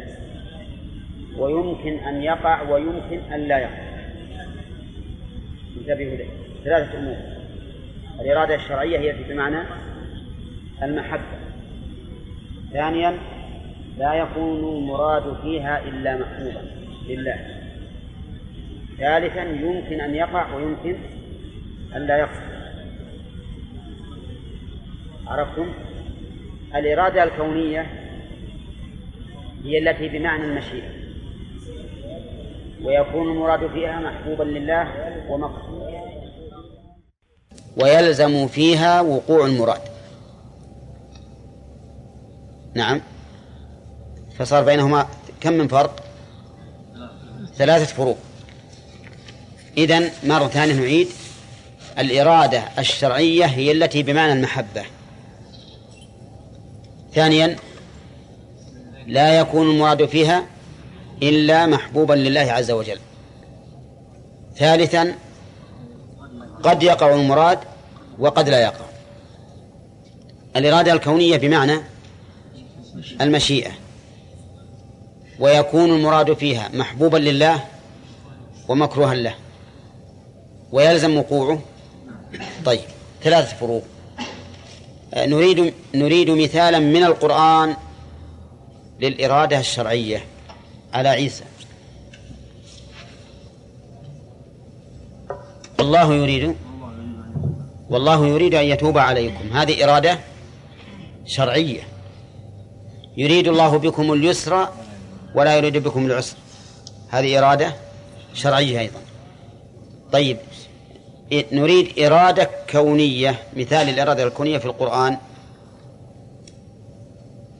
[1.37, 3.91] ويمكن أن يقع ويمكن أن لا يقع.
[5.77, 6.27] انتبهوا له
[6.63, 7.17] ثلاثة أمور.
[8.21, 9.57] الإرادة الشرعية هي بمعنى
[10.83, 11.37] المحبة.
[12.73, 13.17] ثانيا
[13.97, 16.61] لا يكون المراد فيها إلا محبوبا
[17.07, 17.37] لله.
[18.97, 20.95] ثالثا يمكن أن يقع ويمكن
[21.95, 22.50] أن لا يقع.
[25.31, 25.73] عرفتم؟
[26.75, 27.81] الإرادة الكونية
[29.63, 30.89] هي التي بمعنى المشيئة.
[32.83, 34.87] ويكون المراد فيها محبوبا لله
[35.29, 36.01] ومقصودا
[37.77, 39.81] ويلزم فيها وقوع المراد.
[42.75, 43.01] نعم.
[44.37, 45.07] فصار بينهما
[45.41, 46.03] كم من فرق؟
[47.55, 48.17] ثلاثة فروق.
[49.77, 51.07] إذن مرة ثانية نعيد.
[51.99, 54.85] الإرادة الشرعية هي التي بمعنى المحبة.
[57.13, 57.55] ثانيا
[59.07, 60.43] لا يكون المراد فيها
[61.23, 62.99] إلا محبوبا لله عز وجل.
[64.57, 65.15] ثالثا
[66.63, 67.59] قد يقع المراد
[68.19, 68.85] وقد لا يقع.
[70.55, 71.77] الإرادة الكونية بمعنى
[73.21, 73.71] المشيئة.
[75.39, 77.63] ويكون المراد فيها محبوبا لله
[78.67, 79.35] ومكروها له.
[80.71, 81.59] ويلزم وقوعه.
[82.65, 82.81] طيب
[83.23, 83.83] ثلاثة فروق.
[85.15, 87.75] نريد نريد مثالا من القرآن
[88.99, 90.25] للإرادة الشرعية
[90.93, 91.43] على عيسى.
[95.79, 96.55] والله يريد
[97.89, 99.57] والله يريد أن يتوب عليكم.
[99.57, 100.19] هذه إرادة
[101.25, 101.81] شرعية.
[103.17, 104.67] يريد الله بكم اليسر
[105.35, 106.37] ولا يريد بكم العسر.
[107.09, 107.75] هذه إرادة
[108.33, 108.99] شرعية أيضا.
[110.11, 110.37] طيب
[111.33, 113.39] نريد إرادة كونية.
[113.55, 115.17] مثال الإرادة الكونية في القرآن.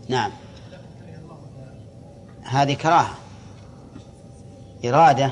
[0.09, 0.31] نعم.
[2.43, 3.15] هذه كراهة.
[4.85, 5.31] إرادة.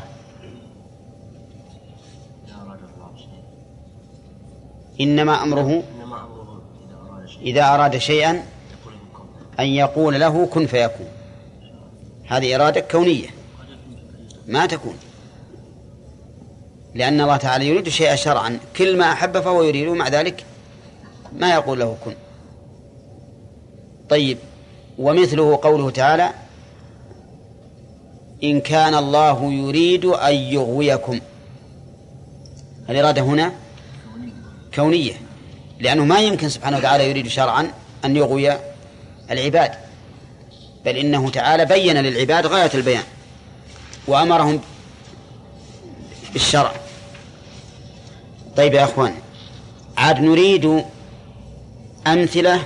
[5.02, 5.84] إنما أمره.
[7.42, 8.44] إذا أراد شيئا.
[9.60, 11.08] أن يقول له كن فيكون.
[12.28, 13.28] هذه إرادة كونية.
[14.48, 15.09] ما تكون.
[16.96, 18.60] لأن الله تعالى يريد شيئا شرعا.
[18.78, 20.46] كل ما أحب فهو يريده مع ذلك
[21.34, 22.14] ما يقول له كن.
[24.10, 24.38] طيب
[24.98, 26.30] ومثله قوله تعالى
[28.44, 31.20] إن كان الله يريد أن يغويكم.
[32.90, 33.52] الإرادة هنا؟
[34.76, 35.14] كونية.
[35.80, 37.72] لأنه ما يمكن سبحانه وتعالى يريد شرعا
[38.06, 38.52] أن يغوي
[39.32, 39.72] العباد.
[40.86, 43.04] بل إنه تعالى بين للعباد غاية البيان
[44.08, 44.62] وأمرهم
[46.34, 46.72] بالشرع
[48.58, 49.16] طيب يا أخوان
[49.98, 50.84] عاد نريد
[52.08, 52.64] أمثلة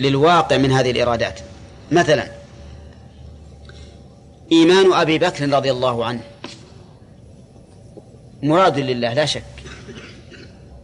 [0.00, 1.40] للواقع من هذه الإرادات.
[1.92, 2.30] مثلا
[4.52, 6.20] إيمان أبي بكر رضي الله عنه
[8.42, 9.42] مراد لله لا شك.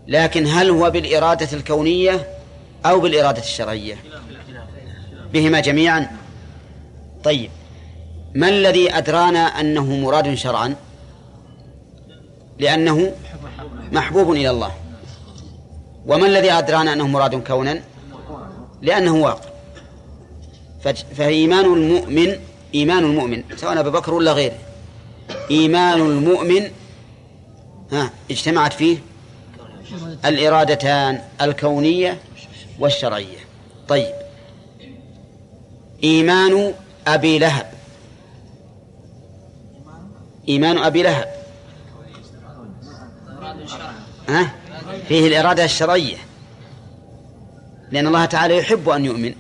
[0.09, 2.27] لكن هل هو بالإرادة الكونية
[2.87, 3.97] أو بالإرادة الشرعية؟
[5.33, 6.11] بهما جميعا.
[7.25, 7.51] طيب
[8.35, 10.75] ما الذي أدرانا أنه مراد شرعا؟
[12.59, 13.13] لأنه
[13.93, 14.73] محبوب إلى الله.
[16.07, 17.83] وما الذي أدرانا أنه مراد كونا؟
[18.83, 19.51] لأنه واقع.
[21.17, 22.37] فإيمان المؤمن
[22.75, 24.59] إيمان المؤمن سواء أبو بكر ولا غيره.
[25.51, 26.71] إيمان المؤمن
[27.93, 28.99] ها اجتمعت فيه
[30.25, 32.19] الإرادتان الكونية
[32.79, 33.39] والشرعية.
[33.89, 34.15] طيب.
[36.05, 36.75] إيمان
[37.07, 37.67] أبي لهب.
[40.49, 41.46] إيمان أبي لهب.
[44.29, 44.51] ها؟
[45.09, 46.17] فيه الإرادة الشرعية.
[47.91, 49.35] لأن الله تعالى يحب أن يؤمن.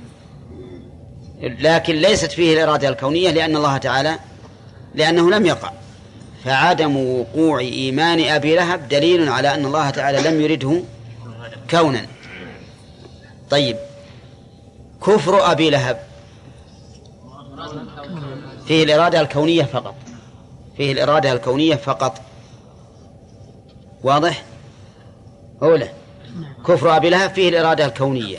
[1.40, 4.18] لكن ليست فيه الإرادة الكونية لأن الله تعالى
[4.94, 5.72] لأنه لم يقع.
[6.44, 10.82] فعدم وقوع إيمان أبي لهب دليل على أن الله تعالى لم يرده
[11.70, 12.06] كونا.
[13.50, 13.76] طيب.
[15.06, 16.00] كفر أبي لهب.
[18.66, 19.94] فيه الإرادة الكونية فقط.
[20.76, 22.20] فيه الإرادة الكونية فقط.
[24.02, 24.44] واضح؟
[25.62, 25.88] أولى
[26.66, 28.38] كفر أبي لهب فيه الإرادة الكونية.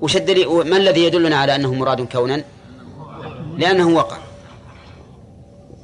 [0.00, 2.44] وش الدليل؟ ما الذي يدلنا على أنه مراد كونا؟
[3.56, 4.18] لأنه وقع.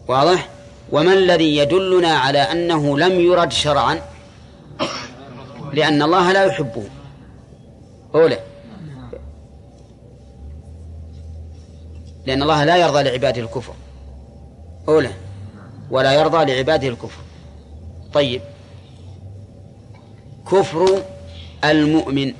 [0.09, 0.49] واضح؟
[0.93, 4.01] وما الذي يدلنا على أنه لم يرد شرعا؟
[5.73, 6.85] لأن الله لا يحبه.
[8.15, 8.39] أولى
[12.27, 13.75] لأن الله لا يرضى لعباده الكفر.
[14.89, 15.11] أولى
[15.91, 17.21] ولا يرضى لعباده الكفر.
[18.13, 18.43] طيب.
[20.53, 21.03] كفر
[21.65, 22.35] المؤمن.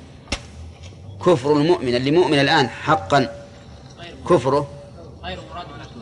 [1.25, 3.45] كفر المؤمن اللي مؤمن الآن حقا.
[4.29, 4.67] كفره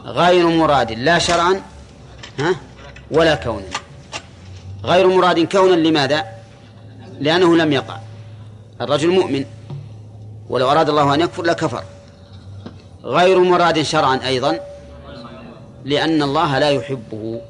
[0.06, 1.62] غير مراد لا شرعا
[2.40, 2.56] ها
[3.12, 3.66] ولا كونا.
[4.84, 6.26] غير مراد كونا لماذا؟
[7.20, 7.98] لأنه لم يقع.
[8.82, 9.46] الرجل مؤمن
[10.50, 11.84] ولو أراد الله أن يكفر لكفر.
[13.04, 14.60] غير مراد شرعا أيضا
[15.86, 17.42] لأن الله لا يحبه.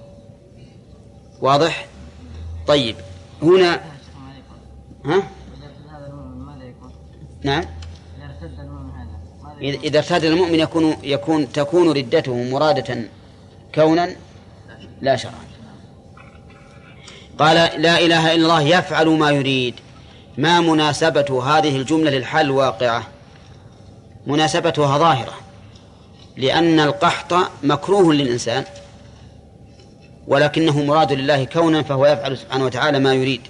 [1.41, 1.87] واضح؟
[2.67, 2.95] طيب
[3.43, 3.94] هنا
[5.05, 5.23] ها؟
[7.43, 7.63] نعم.
[9.61, 12.97] إذا ارتد المؤمن يكون يكون تكون ردته مرادة
[13.75, 14.15] كونا
[15.01, 15.45] لا شرعا.
[17.39, 19.75] قال لا إله إلا الله يفعل ما يريد.
[20.37, 23.07] ما مناسبة هذه الجملة للحال الواقعة
[24.27, 25.33] مناسبتها ظاهرة.
[26.37, 27.33] لأن القحط
[27.63, 28.63] مكروه للإنسان
[30.27, 33.41] ولكنه مراد لله كونا فهو يفعل سبحانه وتعالى ما يريد.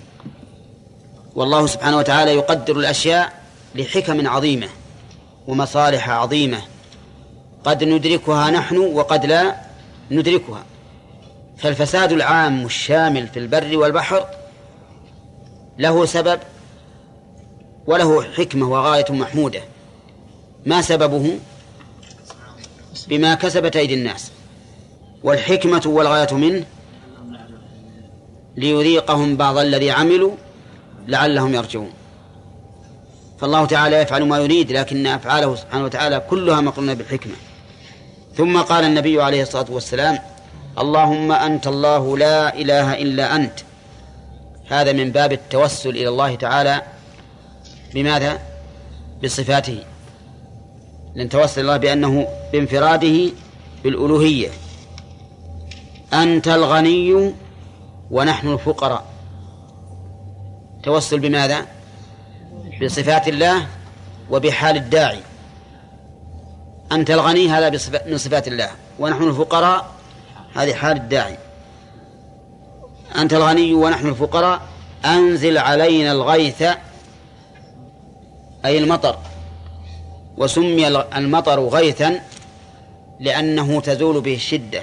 [1.35, 3.33] والله سبحانه وتعالى يقدر الأشياء
[3.75, 4.67] لحكم عظيمة
[5.47, 6.61] ومصالح عظيمة.
[7.63, 9.55] قد ندركها نحن وقد لا
[10.11, 10.63] ندركها.
[11.57, 14.25] فالفساد العام الشامل في البر والبحر
[15.77, 16.39] له سبب
[17.87, 19.61] وله حكمة وغاية محمودة.
[20.65, 21.39] ما سببه؟
[23.07, 24.31] بما كسبت أيدي الناس.
[25.23, 26.65] والحكمة والغاية منه
[28.57, 30.31] ليذيقهم بعض الذي عملوا
[31.07, 31.89] لعلهم يرجعون.
[33.39, 37.33] فالله تعالى يفعل ما يريد لكن أفعاله سبحانه وتعالى كلها مقرونة بالحكمة.
[38.37, 40.19] ثم قال النبي عليه الصلاة والسلام
[40.79, 43.59] اللهم أنت الله لا إله إلا أنت.
[44.69, 46.81] هذا من باب التوسل إلى الله تعالى.
[47.93, 48.39] بماذا؟
[49.23, 49.79] بصفاته.
[51.15, 53.31] لن توسل الله بأنه بانفراده
[53.83, 54.49] بالألوهية.
[56.13, 57.33] أنت الغني
[58.11, 59.14] ونحن الفقراء.
[60.85, 61.65] توسل بماذا؟
[62.81, 63.67] بصفات الله
[64.29, 65.19] وبحال الداعي.
[66.91, 67.69] أنت الغني هذا
[68.07, 68.69] من صفات الله.
[68.99, 69.91] ونحن الفقراء
[70.55, 71.37] هذه حال الداعي.
[73.15, 74.61] أنت الغني ونحن الفقراء.
[75.05, 76.61] أنزل علينا الغيث
[78.65, 79.17] أي المطر.
[80.37, 82.21] وسمي المطر غيثا
[83.19, 84.81] لأنه تزول به الشدة.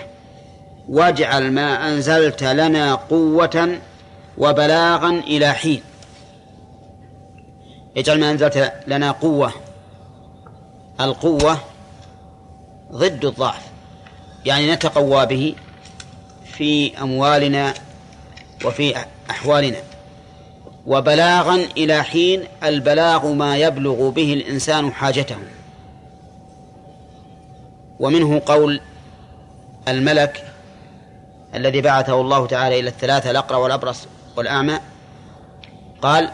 [0.88, 3.78] واجعل ما أنزلت لنا قوة
[4.38, 5.82] وبلاغا إلى حين.
[7.96, 9.52] اجعل ما أنزلت لنا قوة.
[11.00, 11.58] القوة
[12.92, 13.62] ضد الضعف.
[14.44, 15.54] يعني نتقوى به
[16.44, 17.74] في أموالنا
[18.64, 19.78] وفي أحوالنا.
[20.86, 25.36] وبلاغا إلى حين البلاغ ما يبلغ به الإنسان حاجته.
[28.00, 28.80] ومنه قول
[29.88, 30.44] الملك
[31.54, 34.78] الذي بعثه الله تعالى إلى الثلاثة الأقرع والأبرص والأعمى.
[36.02, 36.30] قال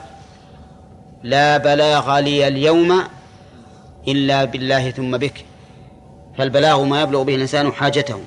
[1.22, 3.02] لا بلاغ لي اليوم
[4.08, 5.44] إلا بالله ثم بك.
[6.38, 8.20] فالبلاغ ما يبلغ به الإنسان حاجته.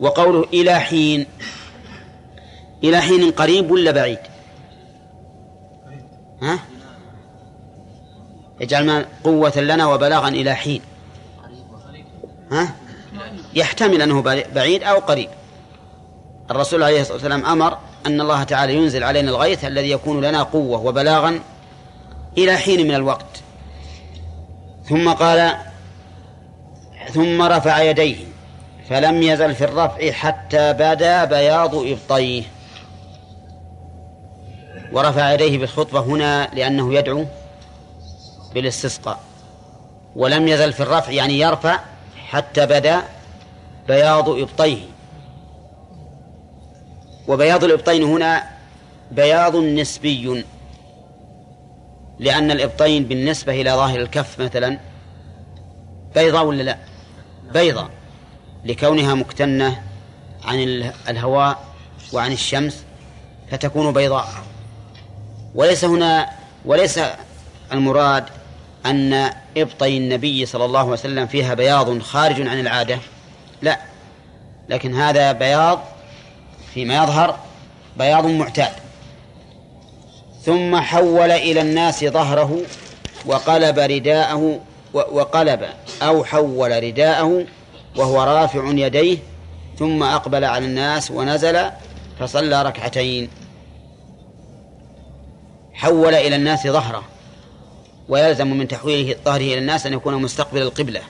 [0.00, 1.26] وقوله إلى حين.
[2.84, 4.18] إلى حين قريب ولا بعيد؟
[6.42, 6.58] ها؟
[8.62, 10.82] اجعل ما قوة لنا وبلاغا إلى حين.
[12.52, 12.74] ها؟
[13.54, 14.22] يحتمل أنه
[14.54, 15.28] بعيد أو قريب.
[16.50, 20.84] الرسول عليه الصلاة والسلام أمر أن الله تعالى ينزل علينا الغيث الذي يكون لنا قوة
[20.84, 21.40] وبلاغا
[22.38, 23.42] إلى حين من الوقت.
[24.88, 25.56] ثم قال
[27.12, 28.16] ثم رفع يديه
[28.88, 32.42] فلم يزل في الرفع حتى بدا بياض إبطيه.
[34.92, 37.24] ورفع يديه بالخطبة هنا لأنه يدعو
[38.54, 39.20] بالاستسقاء.
[40.16, 41.78] ولم يزل في الرفع يعني يرفع
[42.28, 43.02] حتى بدا
[43.88, 44.82] بياض إبطيه.
[47.28, 48.44] وبياض الإبطين هنا
[49.10, 50.44] بياض نسبي.
[52.20, 54.78] لأن الإبطين بالنسبة إلى ظاهر الكف مثلا
[56.14, 56.76] بيضاء ولا لا؟
[57.52, 57.90] بيضاء
[58.64, 59.82] لكونها مكتنة
[60.44, 60.58] عن
[61.08, 61.64] الهواء
[62.12, 62.84] وعن الشمس
[63.50, 64.28] فتكون بيضاء.
[65.54, 66.30] وليس هنا
[66.64, 67.00] وليس
[67.72, 68.24] المراد
[68.86, 72.98] أن إبطي النبي صلى الله عليه وسلم فيها بياض خارج عن العادة
[73.62, 73.80] لا.
[74.68, 75.80] لكن هذا بياض
[76.74, 77.38] فيما يظهر
[77.96, 78.72] بياض معتاد.
[80.44, 82.62] ثم حول إلى الناس ظهره
[83.26, 84.60] وقلب رداءه
[84.92, 85.64] وقلب
[86.02, 87.46] أو حول رداءه
[87.96, 89.18] وهو رافع يديه
[89.78, 91.70] ثم أقبل على الناس ونزل
[92.18, 93.28] فصلى ركعتين.
[95.72, 97.04] حول إلى الناس ظهره
[98.08, 101.00] ويلزم من تحويله ظهره إلى الناس أن يكون مستقبل القبلة.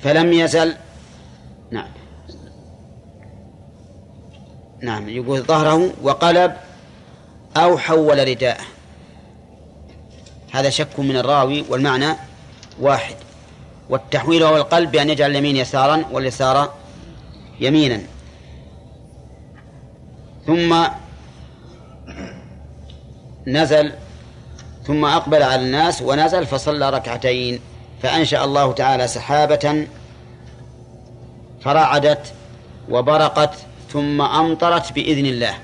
[0.00, 0.74] فلم يزل
[1.70, 1.97] نعم.
[4.80, 6.56] نعم يقول ظهره وقلب
[7.56, 8.64] أو حول رداءه.
[10.52, 12.16] هذا شك من الراوي والمعنى
[12.80, 13.14] واحد.
[13.90, 16.74] والتحويل هو القلب بأن يجعل اليمين يسارا واليسار
[17.60, 18.00] يمينا.
[20.46, 20.84] ثم
[23.46, 23.92] نزل
[24.86, 27.60] ثم أقبل على الناس ونزل فصلى ركعتين
[28.02, 29.86] فأنشأ الله تعالى سحابة
[31.60, 32.32] فرعدت
[32.90, 33.54] وبرقت
[33.92, 35.54] ثم أمطرت بإذن الله.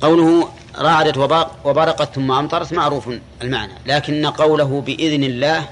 [0.00, 0.48] قوله
[0.78, 1.16] رعدت
[1.64, 3.10] وبرقت ثم أمطرت معروف
[3.42, 5.68] المعنى لكن قوله بإذن الله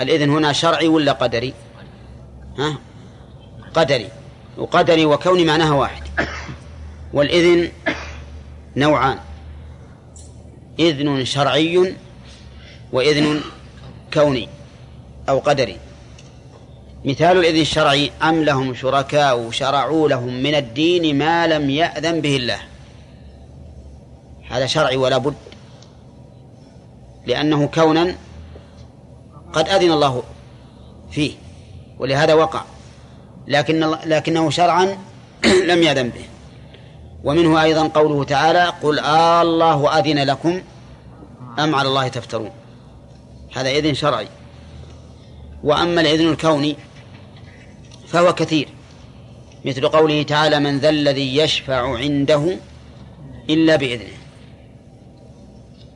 [0.00, 1.54] الإذن هنا شرعي ولا قدري؟
[2.58, 2.78] ها؟
[3.74, 4.08] قدري.
[4.58, 6.02] وقدري وكوني معناها واحد.
[7.12, 7.68] والإذن
[8.76, 9.18] نوعان.
[10.78, 11.94] إذن شرعي
[12.92, 13.40] وإذن
[14.14, 14.48] كوني
[15.28, 15.78] أو قدري.
[17.04, 22.58] مثال الإذن الشرعي أم لهم شركاء شرعوا لهم من الدين ما لم يأذن به الله.
[24.50, 25.34] هذا شرعي ولا بد
[27.26, 28.14] لأنه كونا
[29.52, 30.22] قد أذن الله
[31.10, 31.32] فيه
[31.98, 32.64] ولهذا وقع
[33.46, 34.84] لكن لكنه شرعا
[35.70, 36.24] لم يأذن به.
[37.24, 40.62] ومنه أيضا قوله تعالى قل آه الله أذن لكم
[41.58, 42.50] أم على الله تفترون.
[43.56, 44.28] هذا إذن شرعي.
[45.64, 46.76] وأما الإذن الكوني
[48.14, 48.68] فهو كثير.
[49.64, 52.56] مثل قوله تعالى من ذا الذي يشفع عنده
[53.50, 54.18] إلا بإذنه.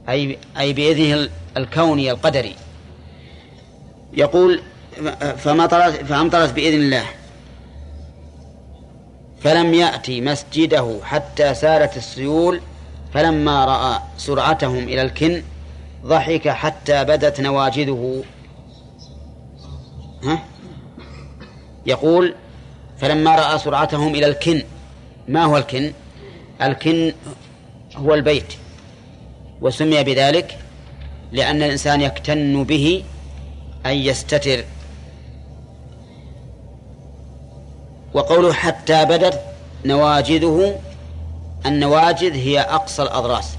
[0.09, 2.55] أي أي بإذنه الكوني القدري.
[4.13, 4.63] يقول
[5.37, 7.05] فمطرت فأمطرت بإذن الله.
[9.41, 12.61] فلم يأتي مسجده حتى سالت السيول
[13.15, 15.43] فلما رأى سرعتهم إلى الكن
[16.05, 18.25] ضحك حتى بدت نواجذه.
[20.25, 20.58] ها؟
[21.87, 22.35] يقول
[22.99, 24.63] فلما رأى سرعتهم إلى الكن
[25.29, 25.93] ما هو الكن؟
[26.63, 27.13] الكن
[27.97, 28.55] هو البيت
[29.61, 30.59] وسمي بذلك
[31.33, 33.05] لأن الإنسان يكتن به
[33.87, 34.65] أن يستتر.
[38.15, 39.41] وقوله حتى بدت
[39.85, 40.81] نواجذه
[41.67, 43.57] النواجذ هي أقصى الأضراس.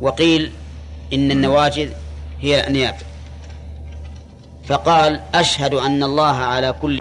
[0.00, 0.52] وقيل
[1.12, 1.90] إن النواجذ
[2.40, 2.94] هي الأنياب.
[4.66, 7.00] فقال أشهد أن الله على كل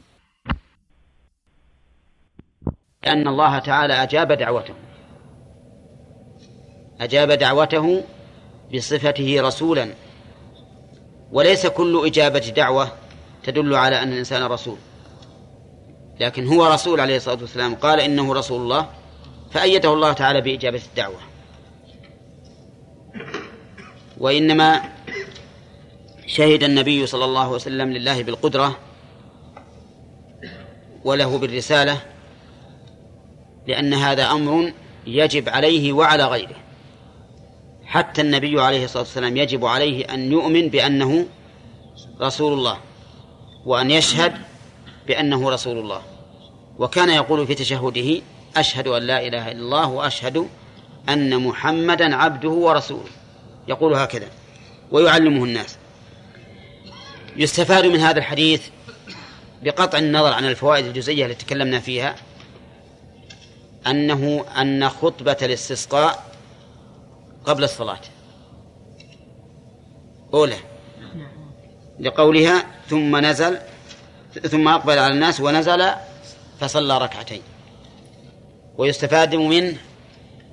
[3.08, 4.74] أن الله تعالى أجاب دعوته.
[7.02, 8.04] أجاب دعوته
[8.74, 9.94] بصفته رسولا.
[11.32, 12.92] وليس كل إجابة دعوة
[13.44, 14.78] تدل على أن الإنسان رسول.
[16.20, 17.76] لكن هو رسول عليه الصلاة والسلام.
[17.76, 18.90] قال إنه رسول الله.
[19.52, 21.20] فأيده الله تعالى بإجابة الدعوة.
[24.18, 24.82] وإنما
[26.34, 28.80] شهد النبي صلى الله عليه وسلم لله بالقدرة
[31.04, 32.02] وله بالرسالة
[33.68, 34.74] لأن هذا أمر
[35.08, 36.56] يجب عليه وعلى غيره.
[37.86, 41.26] حتى النبي عليه الصلاة والسلام يجب عليه أن يؤمن بأنه
[42.22, 42.78] رسول الله
[43.66, 44.34] وأن يشهد
[45.08, 46.02] بأنه رسول الله.
[46.80, 48.22] وكان يقول في تشهده
[48.58, 50.48] أشهد أن لا إله إلا الله وأشهد
[51.10, 53.12] أن محمدا عبده ورسوله.
[53.68, 54.28] يقول هكذا
[54.92, 55.78] ويعلمه الناس.
[57.36, 58.68] يستفاد من هذا الحديث
[59.64, 62.16] بقطع النظر عن الفوائد الجزئية التي تكلمنا فيها
[63.88, 66.32] أنه أن خطبة الاستسقاء
[67.46, 68.02] قبل الصلاة.
[70.34, 70.58] أولى.
[72.00, 73.60] لقولها ثم نزل
[74.48, 75.92] ثم أقبل على الناس ونزل
[76.60, 77.42] فصلى ركعتين.
[78.78, 79.78] ويستفاد منه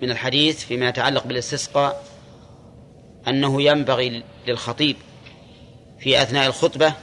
[0.02, 2.04] من الحديث فيما يتعلق بالاستسقاء
[3.28, 4.96] أنه ينبغي للخطيب
[6.00, 6.94] في أثناء الخطبة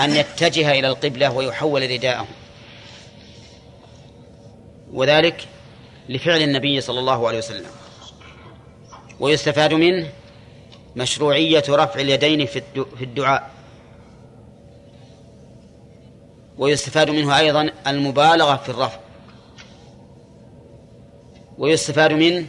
[0.00, 2.26] أن يتجه إلى القبلة ويحول رداءه.
[4.92, 5.48] وذلك
[6.08, 7.66] لفعل النبي صلى الله عليه وسلم.
[9.20, 10.12] ويستفاد منه
[10.96, 12.62] مشروعية رفع اليدين في
[13.00, 13.50] الدعاء.
[16.58, 18.98] ويستفاد منه أيضا المبالغة في الرفع.
[21.58, 22.46] ويستفاد منه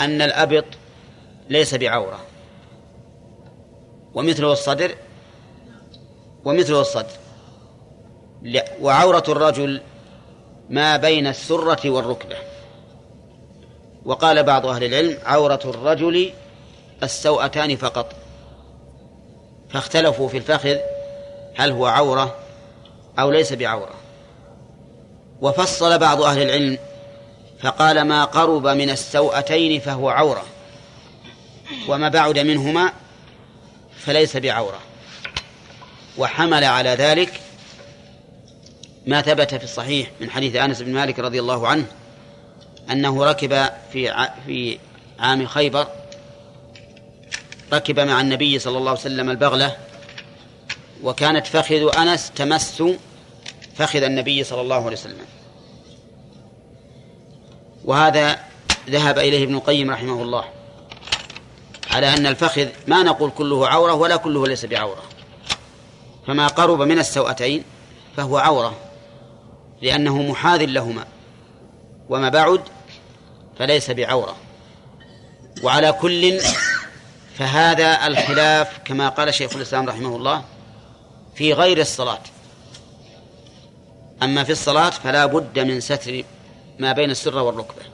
[0.00, 0.64] أن الأبط
[1.50, 2.20] ليس بعورة.
[4.14, 4.94] ومثله الصدر
[6.44, 7.16] ومثله الصدر.
[8.80, 9.80] وعورة الرجل
[10.70, 12.36] ما بين السرة والركبة.
[14.04, 16.32] وقال بعض أهل العلم عورة الرجل
[17.02, 18.12] السوأتان فقط.
[19.70, 20.76] فاختلفوا في الفخذ
[21.54, 22.36] هل هو عورة
[23.18, 23.94] أو ليس بعورة.
[25.40, 26.78] وفصل بعض أهل العلم
[27.60, 30.44] فقال ما قرب من السوأتين فهو عورة.
[31.88, 32.92] وما بعد منهما
[34.06, 34.80] فليس بعورة.
[36.18, 37.40] وحمل على ذلك
[39.06, 41.84] ما ثبت في الصحيح من حديث أنس بن مالك رضي الله عنه
[42.90, 44.78] أنه ركب في في
[45.18, 45.86] عام خيبر
[47.72, 49.76] ركب مع النبي صلى الله عليه وسلم البغلة
[51.02, 52.82] وكانت فخذ أنس تمس
[53.74, 55.26] فخذ النبي صلى الله عليه وسلم.
[57.84, 58.38] وهذا
[58.90, 60.44] ذهب إليه ابن القيم رحمه الله.
[61.92, 65.02] على أن الفخذ ما نقول كله عورة ولا كله ليس بعورة.
[66.26, 67.64] فما قرب من السوأتين
[68.16, 68.76] فهو عورة
[69.82, 71.04] لأنه محاذ لهما
[72.08, 72.60] وما بعد
[73.58, 74.36] فليس بعورة.
[75.62, 76.40] وعلى كل
[77.38, 80.44] فهذا الخلاف كما قال شيخ الإسلام رحمه الله
[81.34, 82.22] في غير الصلاة.
[84.22, 86.24] أما في الصلاة فلا بد من ستر
[86.78, 87.91] ما بين السر والركبة.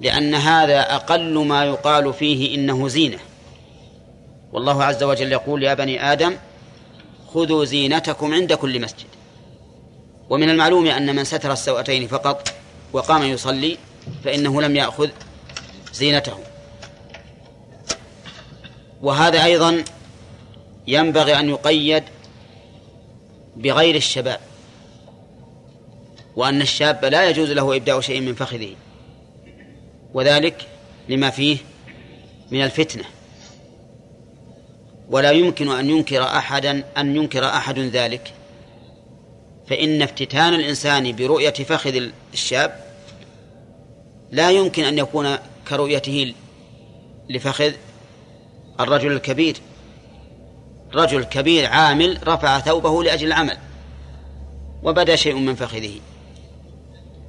[0.00, 3.18] لأن هذا أقل ما يقال فيه إنه زينة.
[4.52, 6.36] والله عز وجل يقول يا بني آدم
[7.34, 9.06] خذوا زينتكم عند كل مسجد.
[10.30, 12.54] ومن المعلوم أن من ستر السوأتين فقط
[12.92, 13.78] وقام يصلي
[14.24, 15.08] فإنه لم يأخذ
[15.92, 16.38] زينته.
[19.02, 19.84] وهذا أيضا
[20.86, 22.04] ينبغي أن يقيد
[23.56, 24.40] بغير الشباب
[26.36, 28.74] وأن الشاب لا يجوز له إبداء شيء من فخذه.
[30.14, 30.66] وذلك
[31.08, 31.56] لما فيه
[32.50, 33.04] من الفتنة.
[35.10, 38.32] ولا يمكن أن ينكر أحدا أن ينكر أحد ذلك.
[39.66, 42.84] فإن افتتان الإنسان برؤية فخذ الشاب
[44.30, 45.36] لا يمكن أن يكون
[45.68, 46.34] كرؤيته
[47.30, 47.72] لفخذ
[48.80, 49.56] الرجل الكبير.
[50.94, 53.58] رجل كبير عامل رفع ثوبه لأجل العمل
[54.82, 56.00] وبدا شيء من فخذه.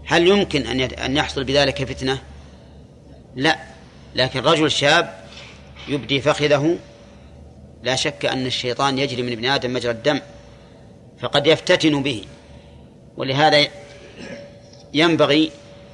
[0.05, 2.21] هل يمكن أن يحصل بذلك فتنة؟
[3.35, 3.59] لا.
[4.15, 5.25] لكن رجل شاب
[5.87, 6.77] يبدي فخذه
[7.83, 10.21] لا شك أن الشيطان يجري من ابن آدم مجرى الدم
[11.19, 12.23] فقد يفتتن به.
[13.17, 13.67] ولهذا
[14.93, 15.51] ينبغي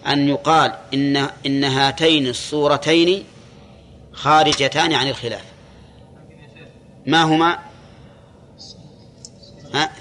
[0.08, 3.24] أن يقال إن إن هاتين الصورتين
[4.14, 5.44] خارجتان عن الخلاف.
[7.06, 7.60] ما هما؟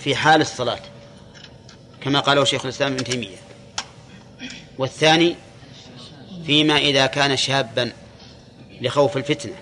[0.01, 0.81] في حال الصلاة
[2.01, 3.37] كما قاله شيخ الإسلام ابن تيمية.
[4.79, 5.37] والثاني
[6.47, 7.93] فيما إذا كان شابا
[8.81, 9.55] لخوف الفتنة.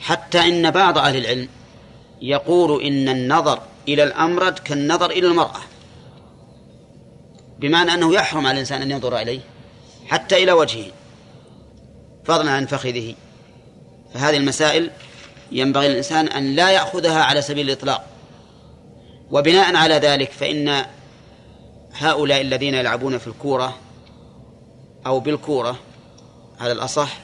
[0.00, 1.48] حتى إن بعض أهل العلم
[2.22, 5.60] يقول إن النظر إلى الأمرد كالنظر إلى المرأة.
[7.58, 9.40] بمعنى أنه يحرم على الإنسان أن ينظر إليه
[10.06, 10.86] حتى إلى وجهه
[12.24, 13.14] فضلا عن فخذه.
[14.14, 14.90] فهذه المسائل
[15.52, 18.06] ينبغي للإنسان أن لا يأخذها على سبيل الإطلاق.
[19.30, 20.84] وبناء على ذلك فإن
[21.94, 23.78] هؤلاء الذين يلعبون في الكورة
[25.06, 25.78] أو بالكورة
[26.60, 27.18] على الأصح.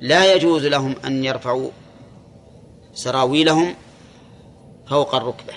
[0.00, 1.70] لا يجوز لهم أن يرفعوا
[2.94, 3.74] سراويلهم
[4.88, 5.52] فوق الركبة.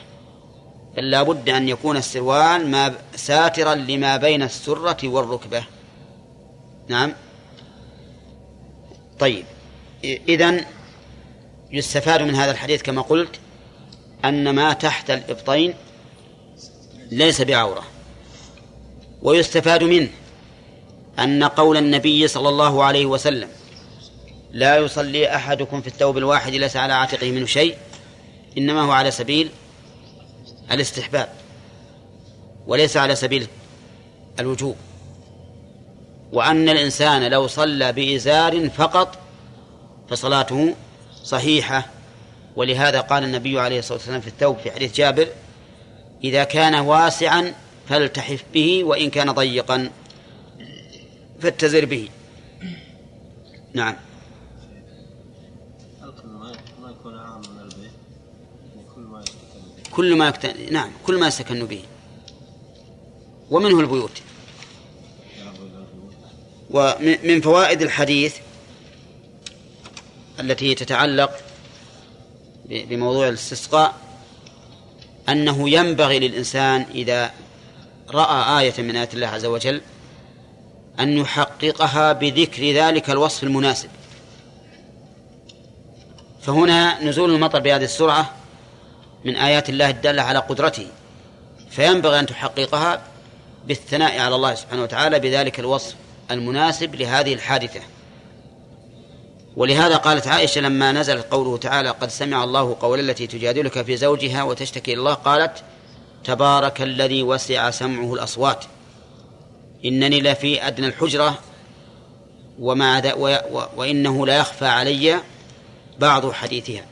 [0.95, 5.63] بل لا بد أن يكون السروال ما ساترا لما بين السرة والركبة.
[6.87, 7.13] نعم.
[9.19, 9.45] طيب.
[10.03, 10.65] إذن
[11.71, 13.39] يستفاد من هذا الحديث كما قلت
[14.25, 15.73] أن ما تحت الإبطين
[17.11, 17.83] ليس بعورة.
[19.21, 20.09] ويستفاد منه.
[21.19, 23.49] أن قول النبي صلى الله عليه وسلم
[24.51, 27.77] لا يصلي أحدكم في الثوب الواحد ليس على عاتقه منه شيء
[28.57, 29.49] إنما هو على سبيل
[30.71, 31.29] الاستحباب
[32.67, 33.47] وليس على سبيل
[34.39, 34.75] الوجوب.
[36.31, 39.17] وأن الإنسان لو صلى بإزار فقط
[40.09, 40.75] فصلاته
[41.23, 41.85] صحيحة.
[42.55, 45.27] ولهذا قال النبي عليه الصلاة والسلام في الثوب في حديث جابر
[46.23, 47.53] إذا كان واسعا
[47.89, 49.89] فالتحف به وإن كان ضيقا.
[51.41, 52.09] فاتزر به.
[53.73, 53.95] نعم.
[59.91, 60.45] كل ما يكت...
[60.71, 61.83] نعم كل ما يستكن به.
[63.51, 64.21] ومنه البيوت.
[66.69, 68.35] ومن فوائد الحديث
[70.39, 71.31] التي تتعلق
[72.65, 73.95] بموضوع الاستسقاء
[75.29, 77.31] أنه ينبغي للإنسان إذا
[78.09, 79.81] رأى آية من آيات الله عز وجل
[80.99, 83.89] أن يحققها بذكر ذلك الوصف المناسب.
[86.41, 88.33] فهنا نزول المطر بهذه السرعة
[89.25, 90.87] من آيات الله الدالة على قدرته.
[91.69, 93.01] فينبغي أن تحققها
[93.67, 95.95] بالثناء على الله سبحانه وتعالى بذلك الوصف
[96.31, 97.79] المناسب لهذه الحادثة.
[99.55, 104.43] ولهذا قالت عائشة لما نزل قوله تعالى قد سمع الله قول التي تجادلك في زوجها
[104.43, 105.63] وتشتكي الله قالت
[106.23, 108.65] تبارك الذي وسع سمعه الأصوات.
[109.85, 111.39] إنني لفي أدنى الحجرة
[112.59, 113.01] ومع
[113.75, 115.19] وإنه لا يخفى علي
[115.99, 116.85] بعض حديثها.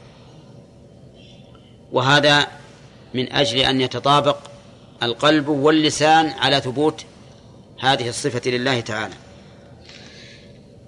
[1.92, 2.48] وهذا
[3.14, 4.38] من أجل أن يتطابق
[5.04, 7.06] القلب واللسان على ثبوت
[7.80, 9.16] هذه الصفة لله تعالى.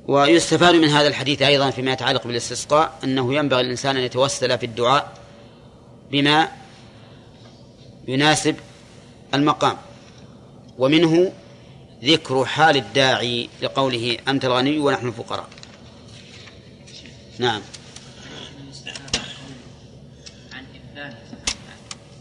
[0.08, 5.14] ويستفاد من هذا الحديث أيضا فيما يتعلق بالاستسقاء أنه ينبغي الإنسان أن يتوسل في الدعاء
[6.12, 6.52] بما
[8.08, 8.56] يناسب
[9.34, 9.78] المقام.
[10.78, 11.32] ومنه
[12.04, 15.48] ذكر حال الداعي لقوله أنت الغني ونحن الفقراء.
[17.40, 17.62] نعم.
[20.54, 20.66] عن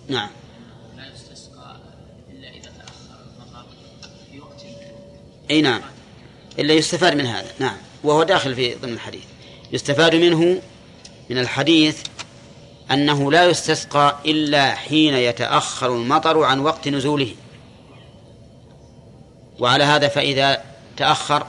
[0.08, 0.28] نعم.
[0.96, 1.76] لا يستسقى
[2.30, 3.66] إلا إذا تأخر المطر
[4.30, 4.64] في وقت
[5.50, 5.80] أي نعم.
[6.58, 7.52] إلا يستفاد من هذا.
[7.58, 7.76] نعم.
[8.04, 9.24] وهو داخل في ضمن الحديث.
[9.72, 10.62] يستفاد منه
[11.30, 12.02] من الحديث
[12.90, 17.34] أنه لا يستسقى إلا حين يتأخر المطر عن وقت نزوله.
[19.60, 20.62] وعلى هذا فإذا
[20.96, 21.46] تأخر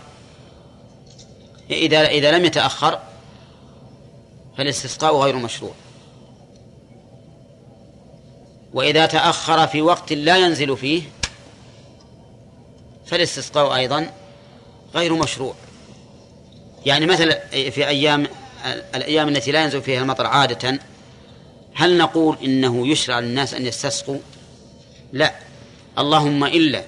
[1.69, 2.99] إذا إذا لم يتأخر
[4.57, 5.71] فالاستسقاء غير مشروع.
[8.73, 11.01] وإذا تأخر في وقت لا ينزل فيه
[13.05, 14.11] فالاستسقاء أيضا
[14.95, 15.53] غير مشروع.
[16.85, 18.27] يعني مثلا في أيام
[18.95, 20.79] الأيام التي لا ينزل فيها المطر عادة
[21.73, 24.19] هل نقول إنه يشرع للناس أن يستسقوا؟
[25.13, 25.35] لا.
[25.97, 26.83] اللهم إلا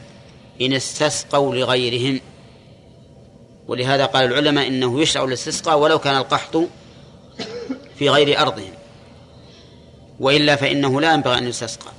[0.62, 2.22] إن استسقوا لغيرهم.
[3.68, 6.58] ولهذا قال العلماء إنه يشرع الاستسقاء ولو كان القحط
[7.96, 8.74] في غير أرضهم.
[10.20, 11.92] وإلا فإنه لا ينبغي أن يستسقى.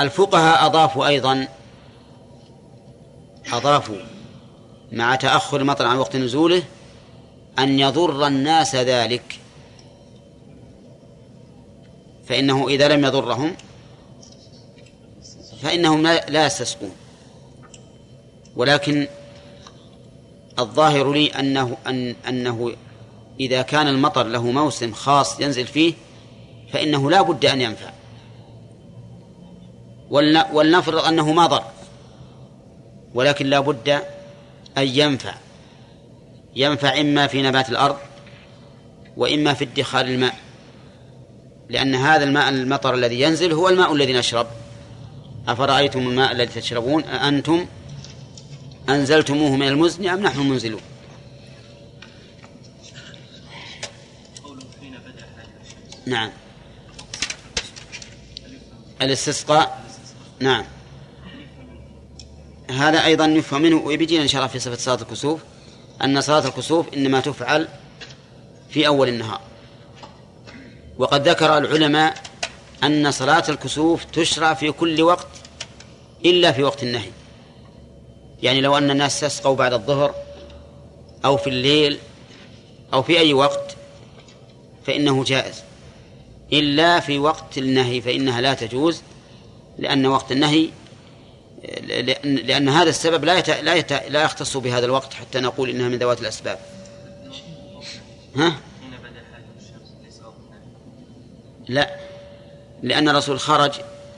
[0.00, 1.48] الفقهاء أضافوا أيضا
[3.52, 3.96] أضافوا
[4.92, 6.62] مع تأخر المطر عن وقت نزوله
[7.58, 9.40] أن يضر الناس ذلك.
[12.26, 13.56] فإنه إذا لم يضرهم
[15.64, 16.92] فإنهم لا يستسقون.
[18.56, 19.06] ولكن
[20.58, 22.72] الظاهر لي أنه أن أنه
[23.40, 25.94] إذا كان المطر له موسم خاص ينزل فيه
[26.72, 27.90] فإنه لا بد أن ينفع.
[30.52, 31.64] ولنفرض أنه ما ضر
[33.14, 33.88] ولكن لا بد
[34.78, 35.34] أن ينفع.
[36.56, 37.96] ينفع إما في نبات الأرض
[39.16, 40.34] وإما في ادخار الماء
[41.68, 44.46] لأن هذا الماء المطر الذي ينزل هو الماء الذي نشرب.
[45.48, 47.66] أفرأيتم الماء الذي تشربون؟ أأنتم
[48.88, 50.80] أنزلتموه من المزن أم نحن منزلون؟
[56.06, 56.30] نعم.
[59.02, 59.84] الاستسقاء؟
[60.40, 60.64] نعم.
[62.70, 65.40] هذا أيضا يفهم منه ويجينا إن شاء الله في صفة صلاة الكسوف
[66.04, 67.68] أن صلاة الكسوف إنما تفعل
[68.70, 69.40] في أول النهار.
[70.98, 72.14] وقد ذكر العلماء
[72.86, 75.28] أن صلاة الكسوف تشرع في كل وقت
[76.24, 77.10] إلا في وقت النهي.
[78.42, 80.14] يعني لو أن الناس تسقوا بعد الظهر
[81.24, 81.98] أو في الليل
[82.92, 83.76] أو في أي وقت
[84.86, 85.62] فإنه جائز.
[86.52, 89.02] إلا في وقت النهي فإنها لا تجوز
[89.78, 90.68] لأن وقت النهي
[92.24, 93.50] لأن هذا السبب لا يت...
[93.50, 93.92] لا يت...
[93.92, 96.58] لا يختص بهذا الوقت حتى نقول إنها من ذوات الأسباب.
[98.36, 98.56] ها؟
[101.68, 102.03] لا.
[102.84, 103.72] لأن الرسول خرج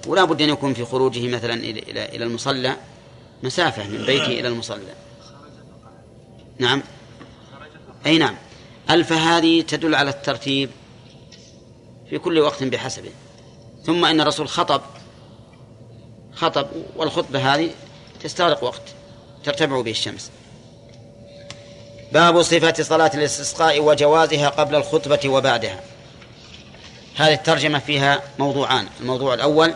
[0.07, 2.77] ولا بد أن يكون في خروجه مثلا إلى إلى المصلى
[3.43, 4.95] مسافة من بيته إلى المصلى.
[6.59, 6.83] نعم.
[8.07, 8.37] أي نعم.
[8.91, 10.71] ألف هذه تدل على الترتيب؟
[12.11, 13.11] في كل وقت بحسبه.
[13.85, 14.81] ثم إن الرسول خطب
[16.35, 17.71] خطب والخطبة هذه
[18.23, 18.83] تستغرق وقت
[19.45, 20.31] ترتفع به الشمس.
[22.13, 25.96] باب صفة صلاة الاستسقاء وجوازها قبل الخطبة وبعدها.
[27.17, 29.75] هذه الترجمة فيها موضوعان الموضوع الأول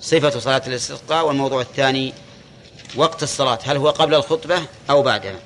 [0.00, 2.14] صفة صلاة الاستسقاء والموضوع الثاني
[2.96, 5.36] وقت الصلاة هل هو قبل الخطبة أو بعدها؟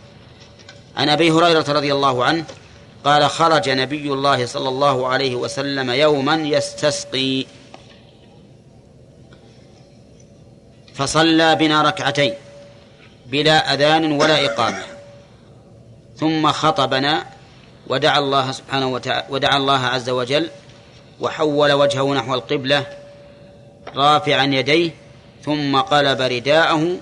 [0.96, 2.44] عن أبي هريرة رضي الله عنه
[3.04, 7.46] قال خرج نبي الله صلى الله عليه وسلم يوما يستسقي.
[10.94, 12.34] فصلى بنا ركعتين
[13.26, 14.82] بلا أذان ولا إقامة.
[16.16, 17.26] ثم خطبنا
[17.86, 20.50] ودعا الله سبحانه وتعالى ودعا الله عز وجل
[21.20, 22.86] وحول وجهه نحو القبلة
[23.94, 24.90] رافعا يديه
[25.42, 26.96] ثم قلب رداءه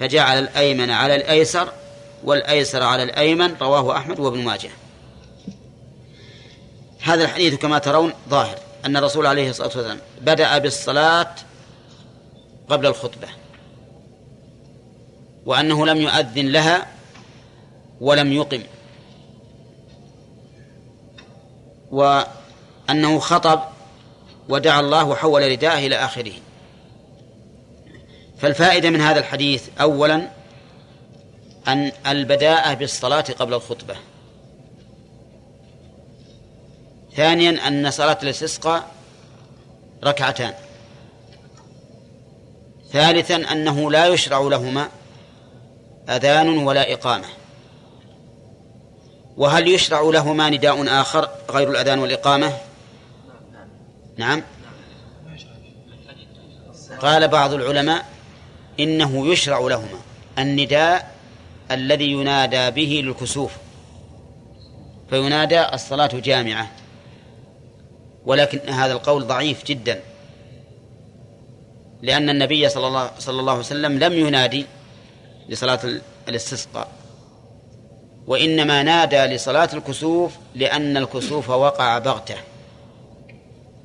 [0.00, 1.72] فجعل الأيمن على الأيسر
[2.24, 4.70] والأيسر على الأيمن رواه أحمد وابن ماجه.
[7.02, 11.34] هذا الحديث كما ترون ظاهر أن الرسول عليه الصلاة والسلام بدأ بالصلاة
[12.68, 13.28] قبل الخطبة
[15.46, 16.86] وأنه لم يؤذن لها
[18.00, 18.62] ولم يقم.
[22.88, 23.60] وأنه خطب
[24.48, 26.32] ودعا الله وحول رداءه إلى آخره.
[28.38, 30.28] فالفائدة من هذا الحديث أولا
[31.68, 33.94] أن البداءة بالصلاة قبل الخطبة.
[37.16, 38.90] ثانيا أن صلاة الاستسقاء
[40.04, 40.54] ركعتان.
[42.92, 44.88] ثالثا أنه لا يشرع لهما
[46.08, 47.28] أذان ولا إقامة.
[49.36, 52.52] وهل يشرع لهما نداء آخر غير الأذان والإقامة؟
[54.16, 54.42] نعم.
[57.00, 58.04] قال بعض العلماء
[58.80, 59.98] إنه يشرع لهما
[60.38, 61.14] النداء
[61.70, 63.52] الذي ينادى به للكسوف
[65.10, 66.70] فينادى الصلاة جامعة
[68.26, 70.00] ولكن هذا القول ضعيف جدا
[72.02, 74.66] لأن النبي صلى الله, صلى الله عليه وسلم لم ينادي
[75.48, 75.80] لصلاة
[76.28, 76.88] الاستسقاء
[78.26, 82.36] وإنما نادى لصلاة الكسوف لأن الكسوف وقع بغتة.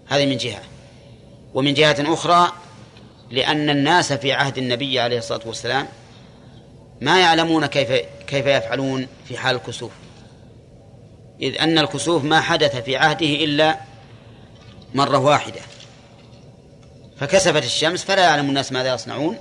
[0.09, 0.61] هذه من جهة.
[1.53, 2.51] ومن جهة أخرى
[3.31, 5.87] لأن الناس في عهد النبي عليه الصلاة والسلام
[7.01, 7.91] ما يعلمون كيف
[8.27, 9.91] كيف يفعلون في حال الكسوف.
[11.41, 13.77] إذ أن الكسوف ما حدث في عهده إلا
[14.93, 15.61] مرة واحدة.
[17.19, 19.37] فكسفت الشمس فلا يعلم الناس ماذا يصنعون.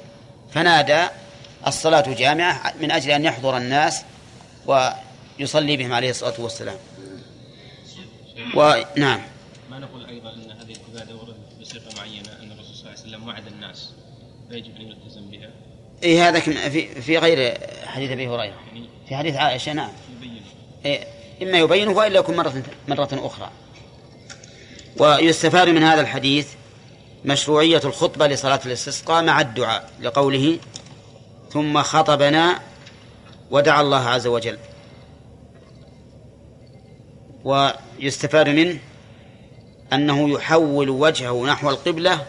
[0.52, 1.06] فنادى
[1.66, 4.02] الصلاة جامعة من أجل أن يحضر الناس
[4.66, 6.76] ويصلي بهم عليه الصلاة والسلام.
[8.54, 9.20] ونعم
[9.70, 13.15] ما نقول أيضا أن هذه العبادة وردت بصفة معينة أن الرسول صلى الله عليه وسلم
[13.26, 13.92] وعد الناس
[14.50, 15.50] فيجب أن يلتزم بها.
[16.04, 18.54] اي هذا في في غير حديث أبي هريرة.
[18.72, 19.90] يعني في حديث عائشة نعم.
[20.16, 20.42] يبين
[20.84, 21.04] إيه
[21.42, 23.50] إما يبينه وإلا يكون مرة مرة أخرى.
[24.98, 26.48] ويستفاد من هذا الحديث
[27.24, 30.58] مشروعية الخطبة لصلاة الاستسقاء مع الدعاء لقوله
[31.50, 32.60] ثم خطبنا
[33.50, 34.58] ودعا الله عز وجل
[37.44, 38.78] ويستفاد منه
[39.92, 42.26] أنه يحول وجهه نحو القبلة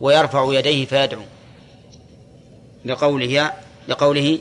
[0.00, 1.22] ويرفع يديه فيدعو.
[2.84, 3.52] لقوله
[3.88, 4.38] لقوله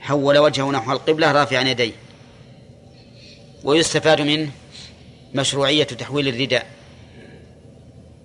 [0.00, 1.92] حول وجهه نحو القبلة رافعا يديه.
[3.64, 4.50] ويستفاد منه
[5.34, 6.66] مشروعية تحويل الرداء.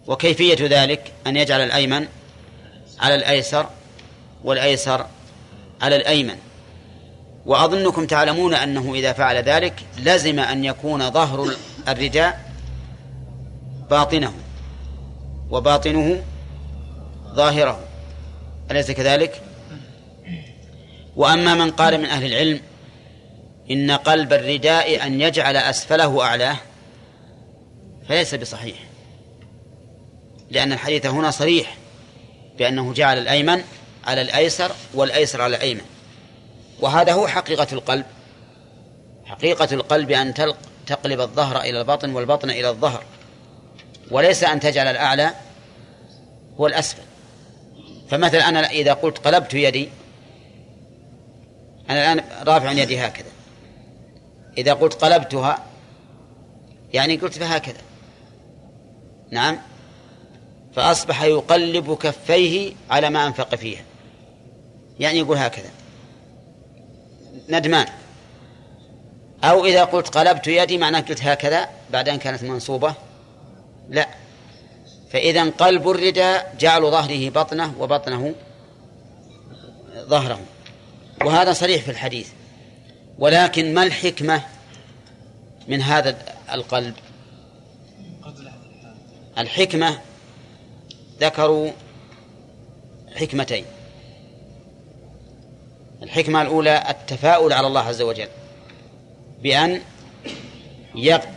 [0.08, 2.08] وكيفية ذلك؟ أن يجعل الأيمن
[3.00, 3.70] على الأيسر
[4.44, 5.06] والأيسر
[5.82, 6.36] على الأيمن.
[7.46, 11.56] وأظنكم تعلمون أنه إذا فعل ذلك لزم أن يكون ظهر
[11.88, 12.52] الرداء
[13.90, 14.34] باطنه.
[15.52, 16.24] وباطنه
[17.36, 17.80] ظاهره.
[18.72, 19.42] أليس كذلك؟
[21.16, 22.62] وأما من قال من أهل العلم
[23.72, 26.58] إن قلب الرداء أن يجعل أسفله أعلاه
[28.08, 28.76] فليس بصحيح.
[30.52, 31.78] لأن الحديث هنا صريح
[32.58, 33.64] بأنه جعل الأيمن
[34.06, 35.82] على الأيسر والأيسر على الأيمن.
[36.80, 38.06] وهذا هو حقيقة القلب.
[39.26, 40.34] حقيقة القلب أن
[40.88, 43.04] تقلب الظهر إلى البطن والبطن إلى الظهر.
[44.12, 45.34] وليس أن تجعل الأعلى
[46.60, 47.04] هو الأسفل.
[48.10, 49.90] فمثلا أنا إذا قلت قلبت يدي
[51.90, 53.30] أنا الآن رافع يدي هكذا.
[54.58, 55.66] إذا قلت قلبتها
[56.94, 57.82] يعني قلت فهكذا.
[59.32, 59.58] نعم؟
[60.76, 63.82] فأصبح يقلب كفيه على ما أنفق فيها.
[65.00, 65.70] يعني يقول هكذا.
[67.50, 67.88] ندمان.
[69.44, 72.96] أو إذا قلت قلبت يدي معناه قلت هكذا بعد أن كانت منصوبة.
[73.90, 74.08] لا.
[75.12, 78.36] فإذا قلب الرداء جعل ظهره بطنه وبطنه
[79.98, 80.40] ظهره.
[81.26, 82.30] وهذا صريح في الحديث.
[83.20, 84.42] ولكن ما الحكمة
[85.68, 86.18] من هذا
[86.54, 86.94] القلب؟
[89.38, 90.00] الحكمة
[91.20, 91.72] ذكروا
[93.16, 93.66] حكمتين.
[96.04, 98.28] الحكمة الأولى التفاؤل على الله عز وجل.
[99.42, 99.82] بأن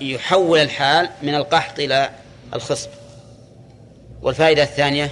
[0.00, 2.10] يحول الحال من القحط إلى
[2.54, 2.90] الخصب.
[4.22, 5.10] والفائدة الثانية؟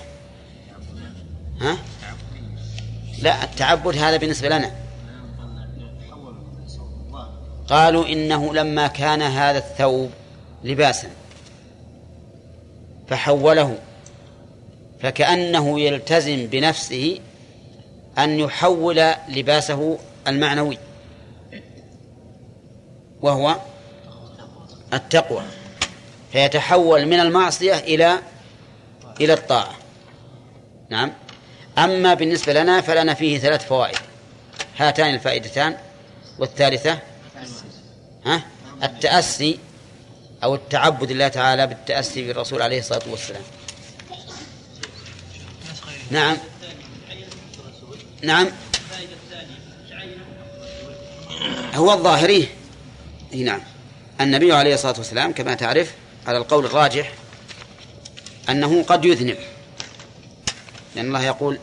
[1.60, 1.76] ها؟
[3.22, 4.70] لا التعبد هذا بالنسبة لنا.
[7.68, 10.10] قالوا إنه لما كان هذا الثوب
[10.64, 11.10] لباسا
[13.08, 13.78] فحوله
[15.00, 17.20] فكأنه يلتزم بنفسه
[18.18, 20.78] أن يحول لباسه المعنوي
[23.22, 23.56] وهو
[24.92, 25.42] التقوى.
[26.32, 28.18] فيتحول من المعصية إلى
[29.20, 29.74] إلى الطاعة.
[30.90, 31.12] نعم.
[31.78, 33.98] أما بالنسبة لنا فلنا فيه ثلاث فوائد.
[34.76, 35.76] هاتان الفائدتان.
[36.38, 36.98] والثالثة؟
[38.26, 38.42] ها؟
[38.82, 39.58] التأسي
[40.42, 43.42] أو التعبد الله تعالى بالتأسي بالرسول عليه الصلاة والسلام.
[46.10, 46.36] نعم.
[48.22, 48.48] نعم.
[51.74, 52.48] هو الظاهري.
[53.32, 53.60] نعم.
[54.20, 55.94] النبي عليه الصلاة والسلام كما تعرف
[56.26, 57.12] على القول الراجح
[58.48, 59.36] أنه قد يذنب.
[60.96, 61.58] لأن الله يقول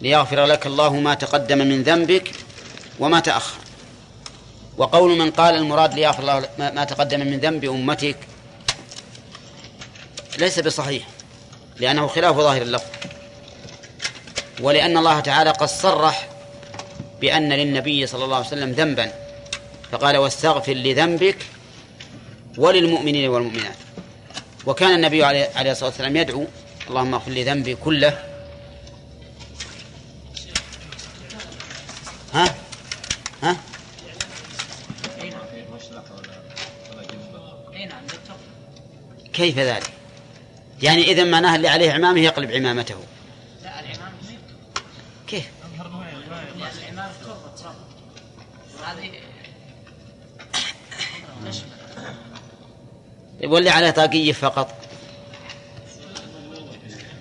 [0.00, 2.30] ليغفر لك الله ما تقدم من ذنبك
[2.98, 3.60] وما تأخر.
[4.80, 8.16] وقول من قال المراد ليغفر الله ما تقدم من ذنب أمتك
[10.38, 11.06] ليس بصحيح
[11.76, 12.86] لأنه خلاف ظاهر اللفظ
[14.60, 16.28] ولأن الله تعالى قد صرح
[17.20, 19.12] بأن للنبي صلى الله عليه وسلم ذنبا
[19.92, 21.36] فقال واستغفر لذنبك
[22.58, 23.76] وللمؤمنين والمؤمنات.
[24.66, 26.46] وكان النبي عليه الصلاة والسلام يدعو
[26.88, 28.24] اللهم اغفر لي ذنبي كله.
[32.34, 32.54] ها؟
[33.42, 33.56] ها؟
[39.32, 39.90] كيف ذلك؟
[40.82, 42.96] يعني إذا معناها اللي عليه عمامه يقلب عمامته.
[43.62, 44.12] لا العمامة
[45.26, 45.48] كيف؟
[46.78, 47.12] العمامة
[48.84, 49.10] هذه
[53.40, 54.74] يولي عليه طاقية فقط.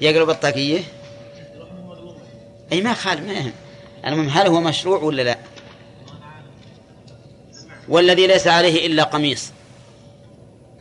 [0.02, 0.84] يقلب الطاقية
[2.72, 3.54] أي ما خالف ما يهم.
[4.06, 5.38] المهم هل هو مشروع ولا لا؟
[7.90, 9.52] والذي ليس عليه إلا قميص.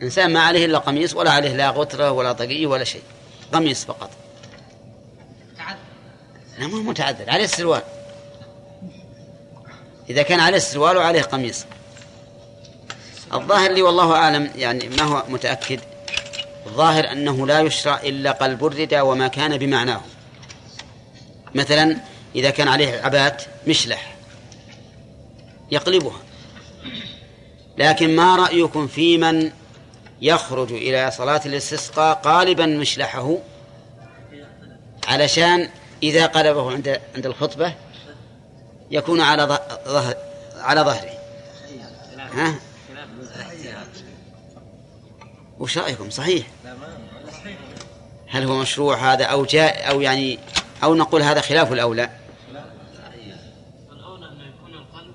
[0.01, 3.01] إنسان ما عليه إلا قميص ولا عليه لا غترة ولا طاقية ولا شيء.
[3.53, 4.09] قميص فقط.
[6.59, 7.29] لا مو متعذر.
[7.29, 7.81] عليه السروال.
[10.09, 11.65] إذا كان عليه السروال وعليه قميص.
[13.33, 15.79] الظاهر لي والله أعلم يعني ما هو متأكد.
[16.65, 20.01] الظاهر أنه لا يشرع إلا قلب الردى وما كان بمعناه.
[21.55, 21.97] مثلا
[22.35, 24.15] إذا كان عليه عبات مشلح
[25.71, 26.19] يقلبها.
[27.77, 29.51] لكن ما رأيكم في من
[30.21, 33.37] يخرج إلى صلاة الاستسقاء قالبا مشلحه؟
[35.07, 35.69] علشان
[36.03, 37.73] إذا قلبه عند عند الخطبة
[38.91, 40.15] يكون على ظهر
[40.57, 41.19] على ظهره.
[42.33, 42.59] ها؟
[45.59, 46.47] وش رأيكم؟ صحيح.
[48.27, 50.39] هل هو مشروع هذا أو جاء أو يعني
[50.83, 52.09] أو نقول هذا خلاف الأولى؟
[53.91, 55.13] الأولى أنه يكون القلب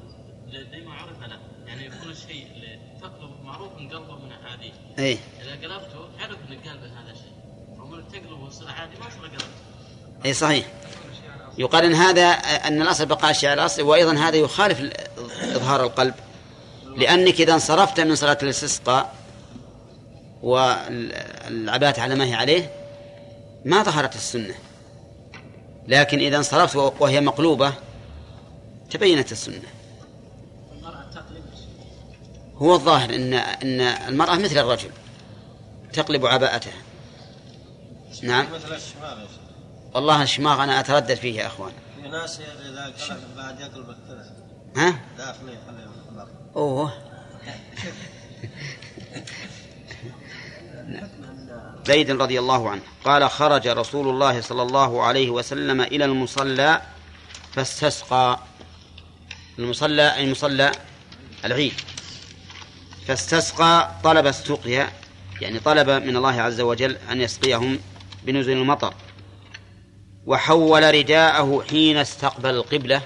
[0.72, 5.18] زي ما عرف له يعني يكون الشيء اللي تقلب معروف من قلبه من عادي أي.
[5.42, 7.32] إذا قلبته عرف أن قلبه هذا الشيء.
[7.78, 9.46] أما تقلبه ويصير عادي ما صار قلبته
[10.24, 10.66] أي صحيح.
[11.58, 12.26] يقال ان هذا
[12.68, 14.92] أن الأصل بقاء الشيء على الاصل وأيضا هذا يخالف
[15.42, 16.14] إظهار القلب.
[16.96, 19.14] لأنك إذا انصرفت من صلاة الاستسقاء
[20.44, 22.70] والعبات على ما هي عليه
[23.64, 24.54] ما ظهرت السنة.
[25.88, 27.74] لكن إذا انصرفت وهي مقلوبة
[28.90, 29.62] تبينت السنة.
[32.56, 34.90] هو الظاهر ان إن المرأة مثل الرجل
[35.92, 36.72] تقلب عباءتها.
[38.22, 38.46] نعم.
[38.54, 39.26] مثل الشمال
[39.94, 41.72] والله الشماغ أنا أتردد فيه يا إخوان.
[42.02, 44.26] في ناس قلب بعد يقلب الثلث
[44.76, 46.92] ها؟ في الأرض أوه.
[51.86, 52.82] زيد رضي الله عنه.
[53.04, 56.82] قال خرج رسول الله صلى الله عليه وسلم إلى المصلى
[57.52, 58.38] فاستسقى.
[59.58, 60.72] المصلى أي مصلى
[61.44, 61.72] العيد.
[63.06, 64.92] فاستسقى طلب السقيا
[65.40, 67.78] يعني طلب من الله عز وجل أن يسقيهم
[68.22, 68.94] بنزول المطر.
[70.26, 73.02] وحول رداءه حين استقبل القبلة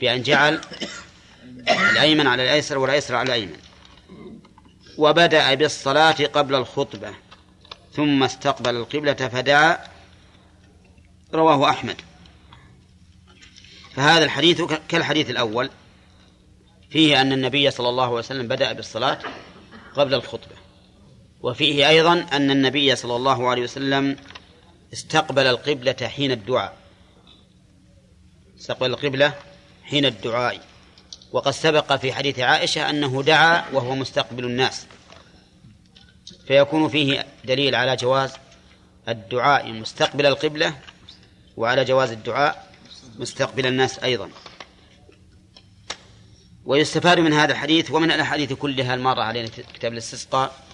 [0.00, 0.60] بأن جعل
[1.68, 3.56] الأيمن على الأيسر والأيسر على الأيمن.
[4.98, 7.14] وبدأ بالصلاة قبل الخطبة
[7.92, 9.78] ثم استقبل القبلة فدعا
[11.34, 11.96] رواه أحمد.
[13.94, 15.70] فهذا الحديث كالحديث الأول
[16.90, 19.18] فيه أن النبي صلى الله عليه وسلم بدأ بالصلاة
[19.96, 20.54] قبل الخطبة
[21.40, 24.16] وفيه أيضا أن النبي صلى الله عليه وسلم
[24.92, 26.76] استقبل القبلة حين الدعاء.
[28.60, 29.34] استقبل القبلة
[29.84, 30.60] حين الدعاء.
[31.34, 34.86] وقد سبق في حديث عائشة أنه دعا وهو مستقبل الناس.
[36.46, 38.32] فيكون فيه دليل على جواز
[39.08, 40.74] الدعاء مستقبل القبلة
[41.56, 42.72] وعلى جواز الدعاء
[43.18, 44.30] مستقبل الناس أيضا.
[46.64, 50.64] ويستفاد من هذا الحديث ومن الأحاديث كلها المارة علينا في كتاب الاستسقاء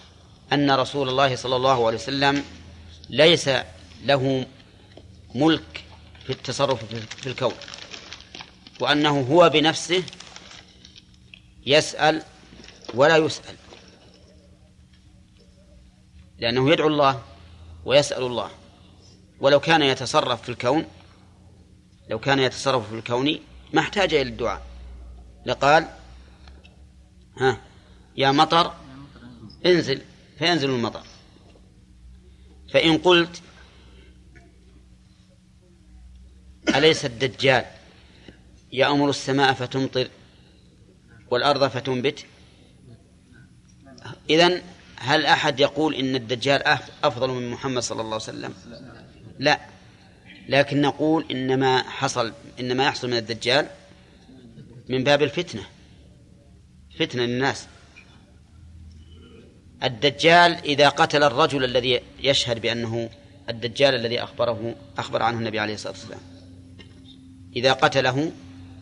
[0.52, 2.44] أن رسول الله صلى الله عليه وسلم
[3.10, 3.50] ليس
[4.04, 4.46] له
[5.34, 5.84] ملك
[6.24, 6.84] في التصرف
[7.16, 7.54] في الكون
[8.80, 10.02] وأنه هو بنفسه
[11.70, 12.22] يسأل
[12.94, 13.56] ولا يسأل.
[16.38, 17.22] لأنه يدعو الله
[17.84, 18.50] ويسأل الله.
[19.40, 20.84] ولو كان يتصرف في الكون
[22.10, 23.38] لو كان يتصرف في الكون
[23.72, 24.62] ما احتاج إلى الدعاء.
[25.46, 25.88] لقال
[27.36, 27.60] ها
[28.16, 28.74] يا مطر
[29.66, 30.02] انزل
[30.38, 31.06] فينزل المطر.
[32.72, 33.42] فإن قلت
[36.74, 37.64] أليس الدجال
[38.72, 40.08] يأمر السماء فتمطر؟
[41.30, 42.24] والأرض فتنبت؟
[44.30, 44.62] إذن
[44.96, 48.54] هل أحد يقول إن الدجال أفضل من محمد صلى الله عليه وسلم؟
[49.38, 49.60] لا.
[50.48, 53.66] لكن نقول إنما حصل إنما يحصل من الدجال
[54.88, 55.62] من باب الفتنة.
[56.98, 57.66] فتنة للناس.
[59.82, 63.10] الدجال إذا قتل الرجل الذي يشهد بأنه
[63.48, 66.20] الدجال الذي أخبره أخبر عنه النبي عليه الصلاة والسلام.
[67.56, 68.32] إذا قتله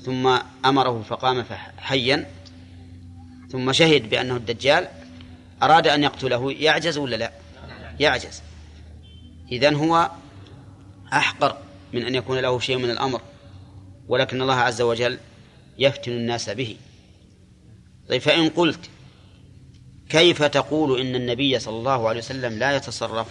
[0.02, 1.44] ثم أمره فقام
[1.78, 2.26] حيا
[3.52, 4.88] ثم شهد بأنه الدجال
[5.62, 7.32] أراد أن يقتله يعجز ولا لا؟
[8.00, 8.42] يعجز.
[9.52, 10.10] إذن هو
[11.12, 11.56] أحقر
[11.92, 13.20] من أن يكون له شيء من الأمر
[14.08, 15.18] ولكن الله عز وجل
[15.78, 16.76] يفتن الناس به.
[18.08, 18.90] طيب فإن قلت
[20.08, 23.28] كيف تقول إن النبي صلى الله عليه وسلم لا يتصرف؟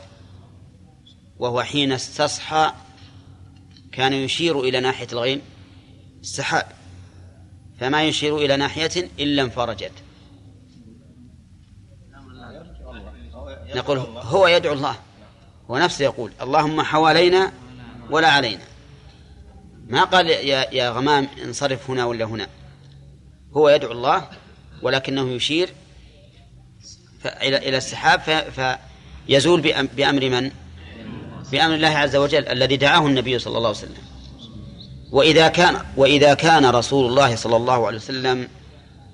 [1.37, 2.73] وهو حين استصحى
[3.91, 5.41] كان يشير إلى ناحية الغيم
[6.21, 6.65] السحاب.
[7.79, 9.91] فما يشير إلى ناحية إلا انفرجت
[13.77, 14.95] نقول هو يدعو الله
[15.69, 17.51] هو نفسه يقول اللهم حوالينا
[18.09, 18.63] ولا علينا.
[19.87, 22.47] ما قال يا, يا غمام انصرف هنا ولا هنا.
[23.57, 24.27] هو يدعو الله
[24.81, 25.69] ولكنه يشير
[27.25, 28.21] إلى إلى السحاب
[29.27, 29.61] فيزول
[29.95, 30.51] بأمر من؟
[31.51, 34.03] بأمر الله عز وجل الذي دعاه النبي صلى الله عليه وسلم.
[35.11, 38.47] وإذا كان وإذا كان رسول الله صلى الله عليه وسلم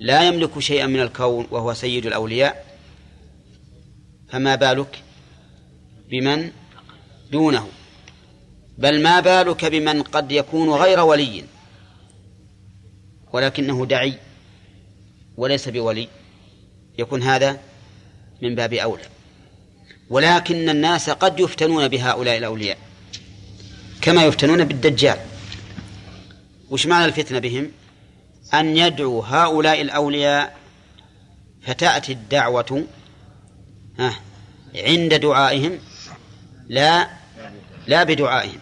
[0.00, 2.63] لا يملك شيئا من الكون وهو سيد الأولياء
[4.34, 5.02] فما بالك
[6.10, 6.50] بمن
[7.32, 7.68] دونه؟
[8.78, 11.44] بل ما بالك بمن قد يكون غير ولي
[13.32, 14.14] ولكنه دعي
[15.36, 16.08] وليس بولي.
[16.98, 17.60] يكون هذا
[18.42, 19.02] من باب أولى.
[20.10, 22.78] ولكن الناس قد يفتنون بهؤلاء الأولياء
[24.02, 25.18] كما يفتنون بالدجال.
[26.70, 27.70] وش معنى الفتنة بهم؟
[28.54, 30.56] أن يدعو هؤلاء الأولياء
[31.62, 32.84] فتأتي الدعوة
[34.74, 35.78] عند دعائهم
[36.68, 37.08] لا
[37.86, 38.58] لا بدعائهم.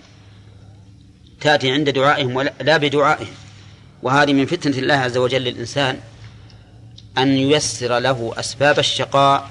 [1.40, 3.34] تأتي عند دعائهم ولا لا بدعائهم.
[4.02, 6.00] وهذه من فتنة الله عز وجل للإنسان
[7.18, 9.50] أن ييسر له أسباب الشقاء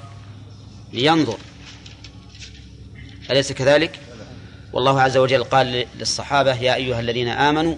[0.94, 1.38] لينظر.
[3.32, 4.00] أليس كذلك؟
[4.74, 7.76] والله عز وجل قال للصحابة يا أيها الذين آمنوا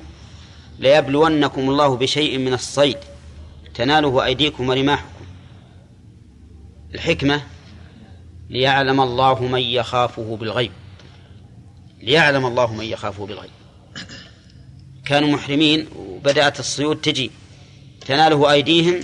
[0.80, 2.98] ليبلونكم الله بشيء من الصيد
[3.76, 5.26] تناله أيديكم ورماحكم.
[6.94, 7.42] الحكمة
[8.54, 10.72] ليعلم الله من يخافه بالغيب.
[12.02, 13.52] ليعلم الله من يخافه بالغيب.
[15.06, 17.32] كانوا محرمين وبدأت الصيود تجي.
[18.08, 19.00] تناله أيديهم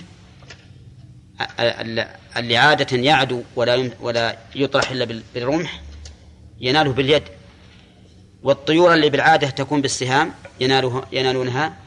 [2.37, 5.81] اللي عادة يعدو ولا ولا يطرح إلا بالرمح
[6.61, 7.23] يناله باليد.
[8.43, 11.77] والطيور اللي بالعادة تكون بالسهام يناله ينالونها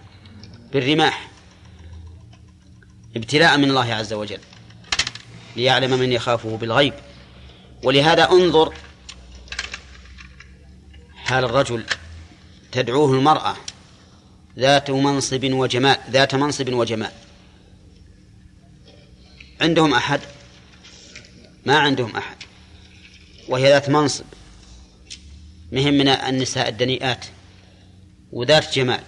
[0.72, 1.28] بالرماح.
[3.16, 4.40] ابتلاء من الله عز وجل.
[5.56, 6.94] ليعلم من يخافه بالغيب.
[7.82, 8.74] ولهذا انظر
[11.16, 11.84] حال الرجل
[12.72, 13.56] تدعوه المرأة
[14.58, 17.10] ذات منصب وجمال ذات منصب وجمال؟
[19.60, 20.20] عندهم أحد؟
[21.66, 22.36] ما عندهم أحد.
[23.48, 24.24] وهي ذات منصب.
[25.72, 27.26] مهم من النساء الدنيئات
[28.32, 29.00] وذات جمال.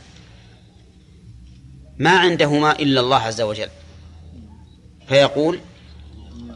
[1.99, 3.69] ما عندهما إلا الله عز وجل.
[5.09, 5.61] فيقول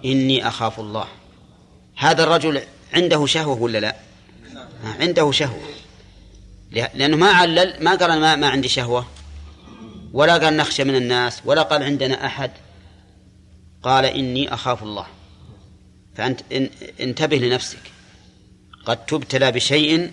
[0.05, 1.18] إني أخاف الله.
[1.99, 2.63] هذا الرجل
[2.95, 3.97] عنده شهوة ولا لا؟
[5.01, 5.63] عنده شهوة.
[6.71, 9.07] لأنه ما علل ما قال ما, ما عندي شهوة.
[10.13, 12.51] ولا قال نخشى من الناس ولا قال عندنا أحد.
[13.83, 15.07] قال إني أخاف الله.
[16.15, 16.41] فأنت
[17.01, 17.83] انتبه لنفسك.
[18.85, 20.11] قد تبتلى بشيء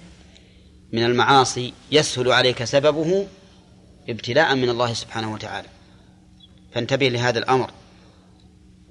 [0.94, 3.28] من المعاصي يسهل عليك سببه
[4.10, 5.68] ابتلاء من الله سبحانه وتعالى.
[6.74, 7.72] فانتبه لهذا الأمر.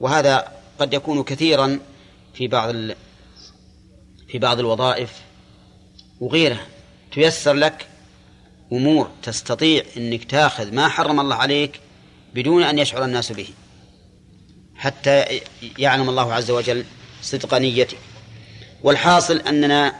[0.00, 1.78] وهذا قد يكون كثيرا
[2.34, 2.74] في بعض
[4.28, 5.12] في بعض الوظائف
[6.20, 6.66] وغيرها.
[7.12, 7.86] تيسر لك
[8.72, 11.80] أمور تستطيع أنك تاخذ ما حرم الله عليك
[12.34, 13.48] بدون أن يشعر الناس به.
[14.76, 15.40] حتى
[15.78, 16.84] يعلم الله عز وجل
[17.22, 17.98] صدق نيتك.
[18.82, 19.94] والحاصل أننا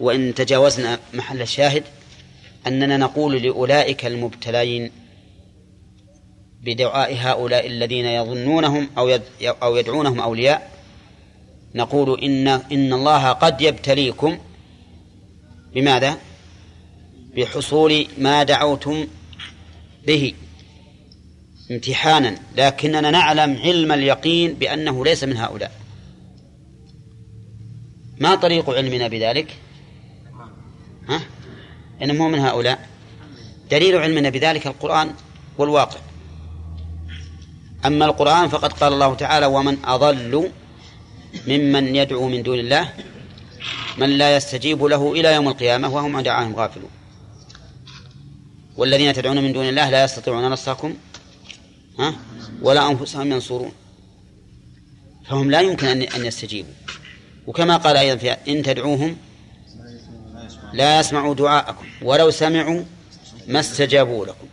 [0.00, 1.84] وإن تجاوزنا محل الشاهد
[2.66, 4.90] أننا نقول لأولئك المبتلين
[6.62, 10.77] بدعاء هؤلاء الذين يظنونهم أو أو يدعونهم أولياء
[11.74, 14.38] نقول إن إن الله قد يبتليكم
[15.74, 16.18] بماذا؟
[17.36, 19.06] بحصول ما دعوتم
[20.06, 20.34] به
[21.70, 25.72] امتحانا لكننا نعلم علم اليقين بأنه ليس من هؤلاء
[28.18, 29.56] ما طريق علمنا بذلك
[31.08, 31.20] ها؟
[32.02, 32.88] إنه مو من هؤلاء
[33.70, 35.14] دليل علمنا بذلك القرآن
[35.58, 35.98] والواقع
[37.86, 40.50] أما القرآن فقد قال الله تعالى ومن أضل
[41.46, 42.92] ممن يدعو من دون الله
[43.98, 46.90] من لا يستجيب له إلى يوم القيامة وهم عن دعائهم غافلون.
[48.76, 50.94] والذين تدعون من دون الله لا يستطيعون نصركم
[51.98, 52.14] ها؟
[52.62, 53.72] ولا أنفسهم ينصرون.
[55.28, 56.72] فهم لا يمكن أن يستجيبوا.
[57.46, 59.16] وكما قال أيضا في إن تدعوهم
[60.72, 62.84] لا يسمعوا دعاءكم ولو سمعوا
[63.46, 64.46] ما استجابوا لكم.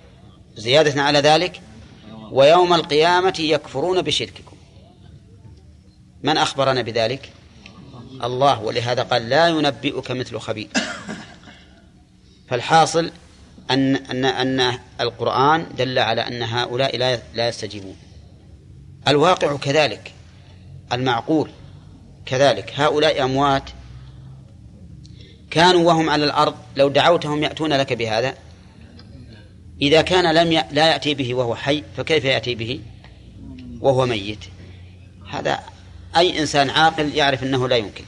[0.56, 1.62] زيادة على ذلك
[2.32, 4.55] ويوم القيامة يكفرون بشرككم.
[6.26, 7.30] من أخبرنا بذلك؟
[8.24, 8.62] الله.
[8.62, 10.68] ولهذا قال لا ينبئك مثل خبير.
[12.50, 13.12] فالحاصل
[13.72, 17.96] أن أن أن القرآن دل على أن هؤلاء لا لا يستجيبون.
[19.08, 20.12] الواقع كذلك.
[20.94, 21.50] المعقول
[22.26, 22.74] كذلك.
[22.76, 23.70] هؤلاء أموات
[25.52, 26.56] كانوا وهم على الأرض.
[26.76, 28.34] لو دعوتهم يأتون لك بهذا.
[29.82, 30.64] إذا كان لم ي...
[30.72, 32.80] لا يأتي به وهو حي فكيف يأتي به؟
[33.82, 34.40] وهو ميت.
[35.30, 35.75] هذا
[36.18, 38.04] أي إنسان عاقل يعرف أنه لا يمكن.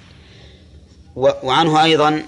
[1.16, 2.24] وعنه أيضا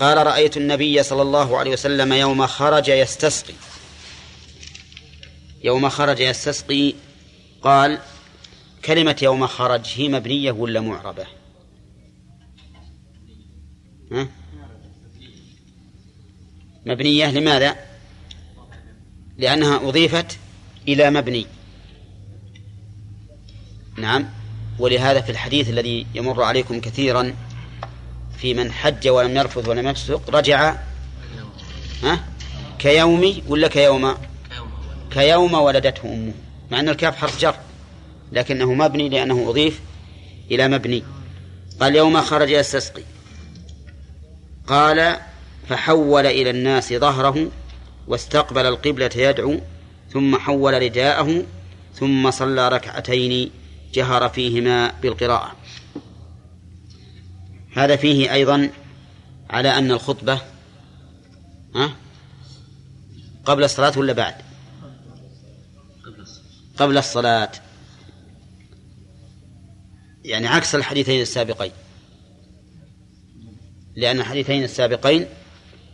[0.00, 3.54] قال رأيت النبي صلى الله عليه وسلم يوم خرج يستسقي.
[5.64, 6.94] يوم خرج يستسقي
[7.62, 7.98] قال
[8.84, 11.26] كلمة يوم خرج هي مبنية ولا معربة؟
[14.12, 14.28] ها؟
[16.86, 17.76] مبنية لماذا؟
[19.38, 20.38] لأنها أضيفت
[20.88, 21.46] إلى مبني.
[23.96, 24.37] نعم.
[24.78, 27.34] ولهذا في الحديث الذي يمر عليكم كثيرا
[28.38, 30.74] في من حج ولم يرفث ولم يفسق رجع
[32.02, 32.24] ها؟
[32.78, 34.14] كيوم ولا كيوم؟
[35.10, 36.32] كيوم ولدته أمه
[36.70, 37.54] مع أن الكاف حرف جر
[38.32, 39.80] لكنه مبني لأنه أضيف
[40.50, 41.02] إلى مبني.
[41.80, 43.02] قال يوم خرج يستسقي
[44.66, 45.16] قال
[45.68, 47.48] فحول إلى الناس ظهره
[48.08, 49.60] واستقبل القبلة يدعو
[50.12, 51.44] ثم حول رداءه
[51.94, 53.50] ثم صلى ركعتين
[53.94, 55.56] جهر فيهما بالقراءة.
[57.76, 58.70] هذا فيه أيضا
[59.50, 60.40] على أن الخطبة
[63.44, 64.34] قبل الصلاة ولا بعد؟
[66.76, 67.52] قبل الصلاة.
[70.24, 71.72] يعني عكس الحديثين السابقين.
[73.96, 75.26] لأن الحديثين السابقين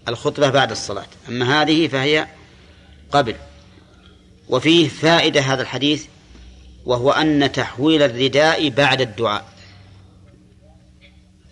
[0.09, 1.07] الخطبة بعد الصلاة.
[1.29, 2.29] أما هذه فهي
[3.13, 3.37] قبل.
[4.49, 6.07] وفيه فائدة هذا الحديث
[6.85, 9.45] وهو أن تحويل الرداء بعد الدعاء.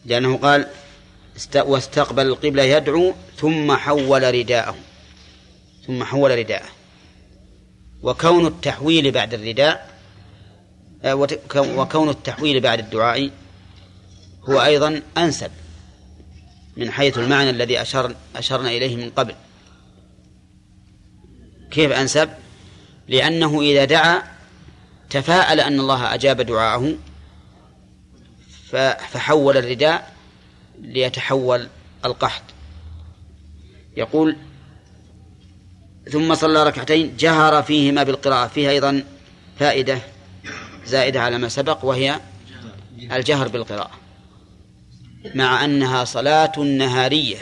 [0.04, 0.66] لأنه قال
[1.56, 4.76] واستقبل القبلة يدعو ثم حول رداءه.
[5.86, 6.68] ثم حول رداءه.
[8.02, 9.92] وكون التحويل بعد الرداء
[11.04, 11.14] آه،
[11.56, 13.30] وكون التحويل بعد الدعاء
[14.48, 15.50] هو أيضا أنسب
[16.76, 19.34] من حيث المعنى الذي أشر أشرنا إليه من قبل.
[21.70, 22.28] كيف أنسب؟
[23.08, 24.22] لأنه إذا دعا
[25.12, 26.94] تفاءل أن الله أجاب دعاءه
[29.10, 30.12] فحول الرداء
[30.80, 31.68] ليتحول
[32.04, 32.42] القحط.
[33.96, 34.36] يقول
[36.12, 39.04] ثم صلى ركعتين جهر فيهما بالقراءة فيها أيضا
[39.58, 39.98] فائدة
[40.86, 42.20] زائدة على ما سبق وهي
[43.12, 43.90] الجهر بالقراءة
[45.34, 47.36] مع أنها صلاة نهارية.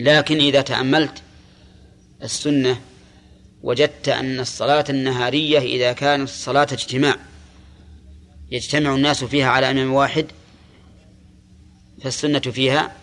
[0.00, 1.22] لكن إذا تأملت
[2.22, 2.80] السنة
[3.62, 7.16] وجدت أن الصلاة النهارية إذا كانت صلاة اجتماع.
[8.50, 10.26] يجتمع الناس فيها على إمام واحد
[12.02, 12.96] فالسنة فيها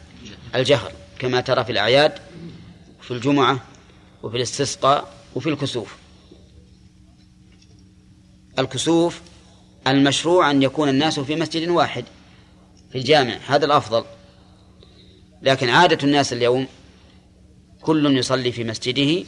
[0.55, 2.13] الجهر كما ترى في الأعياد
[2.99, 3.59] وفي الجمعة
[4.23, 5.95] وفي الاستسقاء وفي الكسوف.
[8.59, 9.21] الكسوف
[9.87, 12.05] المشروع أن يكون الناس في مسجد واحد
[12.91, 14.05] في الجامع هذا الأفضل.
[15.41, 16.67] لكن عادة الناس اليوم
[17.81, 19.25] كل يصلي في مسجده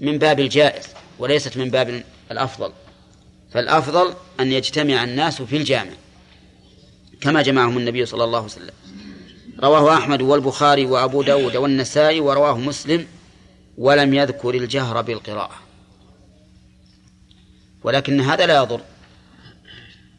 [0.00, 0.86] من باب الجائز
[1.18, 2.72] وليست من باب الأفضل.
[3.52, 5.92] فالأفضل أن يجتمع الناس في الجامع
[7.20, 8.74] كما جمعهم النبي صلى الله عليه وسلم.
[9.60, 13.06] رواه أحمد والبخاري وأبو داود والنسائي ورواه مسلم
[13.78, 15.54] ولم يذكر الجهر بالقراءة.
[17.84, 18.80] ولكن هذا لا يضر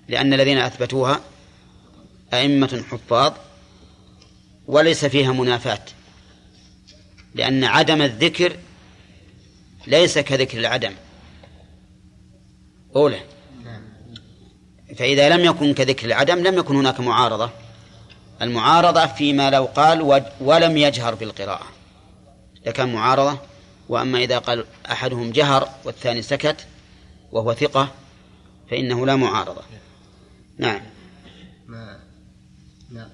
[0.08, 1.22] لأن الذين أثبتوها
[2.34, 3.34] أئمة حفاظ
[4.68, 5.82] وليس فيها منافاة
[7.36, 8.58] لأن عدم الذكر
[9.88, 10.94] ليس كذكر العدم.
[12.96, 13.20] أولى
[14.98, 17.50] فإذا لم يكن كذكر العدم لم يكن هناك معارضة.
[18.42, 21.68] المعارضة فيما لو قال ولم يجهر بالقراءة.
[22.66, 23.40] لكان معارضة
[23.90, 26.68] وأما إذا قال أحدهم جهر والثاني سكت
[27.32, 27.92] وهو ثقة
[28.72, 29.62] فإنه لا معارضة.
[30.58, 30.82] نعم.
[31.68, 32.00] ما
[32.90, 33.10] ما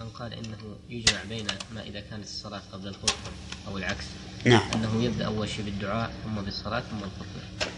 [0.00, 3.30] من قال إنه يجمع بين ما إذا كانت الصلاة قبل الخطبه
[3.68, 4.04] أو العكس.
[4.46, 4.62] نعم.
[4.74, 7.72] أنه يبدأ أول شيء بالدعاء ثم بالصلاة ثم الخطبه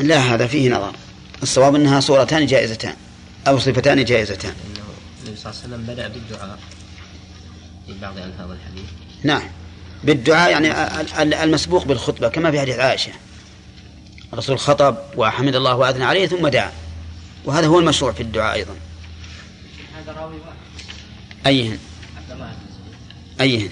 [0.00, 0.92] لا هذا فيه نظر.
[1.42, 2.94] الصواب أنها صورتان جائزتان
[3.48, 4.50] أو صفتان جائزتان.
[4.50, 4.84] انه
[5.24, 6.58] النبي صلى الله عليه وسلم بدأ بالدعاء
[7.86, 8.84] في بعض الفاظ الحديث.
[9.22, 9.42] نعم.
[10.04, 13.12] بالدعاء يعني المسبوق بالخطبة كما في حديث عائشة.
[14.32, 16.72] الرسول خطب وحمد الله وأثنى عليه ثم دعا.
[17.44, 18.74] وهذا هو المشروع في الدعاء أيضا.
[19.96, 20.56] هذا راوي واحد.
[21.46, 21.78] أيهن.
[22.16, 22.52] عبد الله
[23.40, 23.70] أيهن.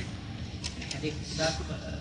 [0.88, 1.96] الحديث السابق آه،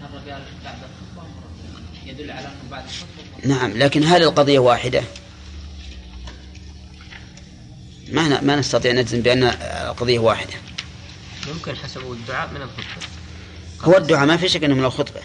[0.00, 5.02] مرة قال بعد الخطبة ومرة يدل على أنه بعد الخطبة نعم لكن هل القضية واحدة؟
[8.12, 9.42] ما ن- ما نستطيع نجزم بأن
[9.88, 10.54] القضية واحدة.
[11.54, 13.06] ممكن حسب الدعاء من الخطبة.
[13.82, 15.20] هو الدعاء ما في شك أنه من الخطبة.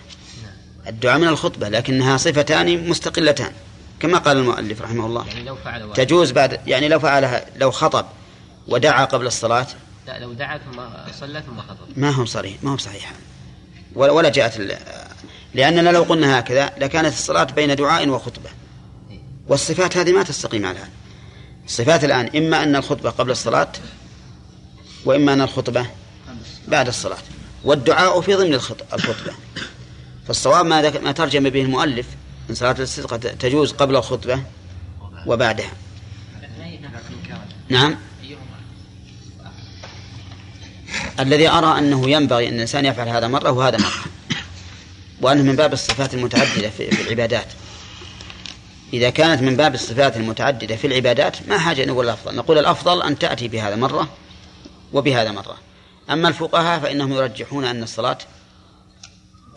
[0.87, 3.51] الدعاء من الخطبة لكنها صفتان مستقلتان
[3.99, 5.27] كما قال المؤلف رحمه الله.
[5.27, 6.05] يعني لو فعل واحد.
[6.05, 8.05] تجوز بعد يعني لو فعلها لو خطب
[8.67, 9.67] ودعا قبل الصلاة.
[10.07, 10.81] لا لو دعا ثم
[11.19, 11.87] صلى ثم خطب.
[11.97, 13.13] ما هو صريح ما هو صحيح
[13.95, 14.57] ولا, ولا جاءت
[15.55, 18.49] لأننا لو قلنا هكذا لكانت الصلاة بين دعاء وخطبة.
[19.47, 20.79] والصفات هذه ما تستقيم على
[21.65, 23.71] الصفات الآن إما أن الخطبة قبل الصلاة
[25.05, 25.85] وإما أن الخطبة
[26.67, 27.17] بعد الصلاة.
[27.63, 29.33] والدعاء في ضمن الخط- الخطبة.
[30.27, 30.99] فالصواب ما.
[30.99, 32.05] ما ترجم به المؤلف
[32.49, 34.43] أن صلاة الاستسقاء تجوز قبل الخطبة
[35.27, 35.71] وبعدها.
[37.69, 37.95] نعم.
[41.19, 44.12] الذي أرى أنه ينبغي أن الإنسان يفعل هذا مرة وهذا مرة.
[45.23, 47.47] وأنه من باب الصفات المتعددة في, في العبادات.
[48.93, 52.35] إذا كانت من باب الصفات المتعددة في العبادات ما حاجة نقول الأفضل.
[52.35, 54.09] نقول الأفضل أن تأتي بهذا مرة
[54.93, 55.57] وبهذا مرة.
[56.09, 58.17] أما الفقهاء فإنهم يرجحون أن الصلاة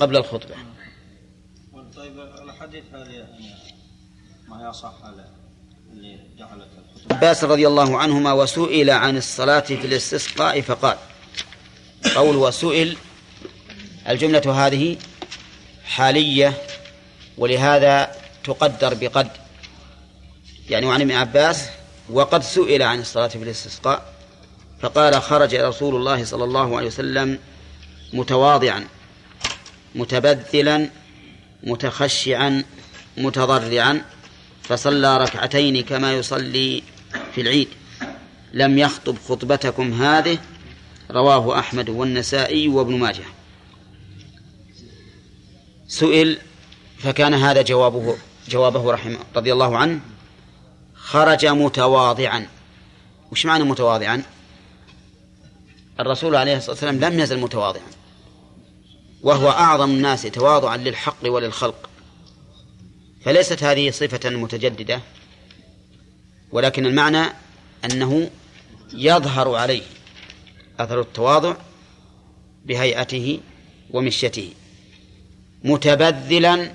[0.00, 0.54] قبل الخطبة.
[1.96, 3.54] طيب الحديث هذه يعني
[4.48, 4.94] ما يصح
[5.92, 7.16] اللي جعلت الخطبة.
[7.16, 10.96] عباس رضي الله عنهما وسئل عن الصلاة في الاستسقاء فقال
[12.14, 12.96] قول وسئل
[14.08, 14.96] الجملة هذه
[15.86, 16.52] حالية
[17.38, 18.12] ولهذا
[18.44, 19.28] تقدر بقد.
[20.70, 21.68] يعني وعن ابن عباس
[22.10, 24.12] وقد سئل عن الصلاة في الاستسقاء
[24.80, 27.38] فقال خرج رسول الله صلى الله عليه وسلم
[28.12, 28.84] متواضعا
[29.94, 30.88] متبذلا
[31.62, 32.64] متخشعا
[33.16, 34.02] متضرعا
[34.62, 36.82] فصلى ركعتين كما يصلي
[37.34, 37.68] في العيد.
[38.52, 40.38] لم يخطب خطبتكم هذه
[41.10, 43.24] رواه أحمد والنسائي وابن ماجه.
[45.88, 46.38] سئل
[46.98, 48.16] فكان هذا جوابه
[48.48, 50.00] جوابه رحمه رضي الله عنه
[50.94, 52.46] خرج متواضعا.
[53.32, 54.22] وش معنى متواضعا؟
[56.00, 57.90] الرسول عليه الصلاة والسلام لم يزل متواضعا.
[59.22, 61.90] وهو أعظم الناس تواضعا للحق وللخلق.
[63.24, 65.00] فليست هذه صفة متجددة
[66.52, 67.26] ولكن المعنى
[67.84, 68.30] أنه
[68.94, 69.82] يظهر عليه
[70.80, 71.56] أثر التواضع
[72.64, 73.40] بهيئته
[73.90, 74.52] ومشيته.
[75.66, 76.72] متبذلا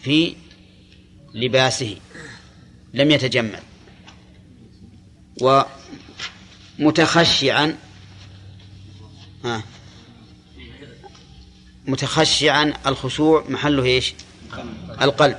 [0.00, 0.34] في
[1.34, 1.96] لباسه
[2.94, 3.60] لم يتجمل
[6.78, 7.76] ومتخشعا
[11.86, 14.14] متخشعا الخشوع محله إيش؟
[15.02, 15.38] القلب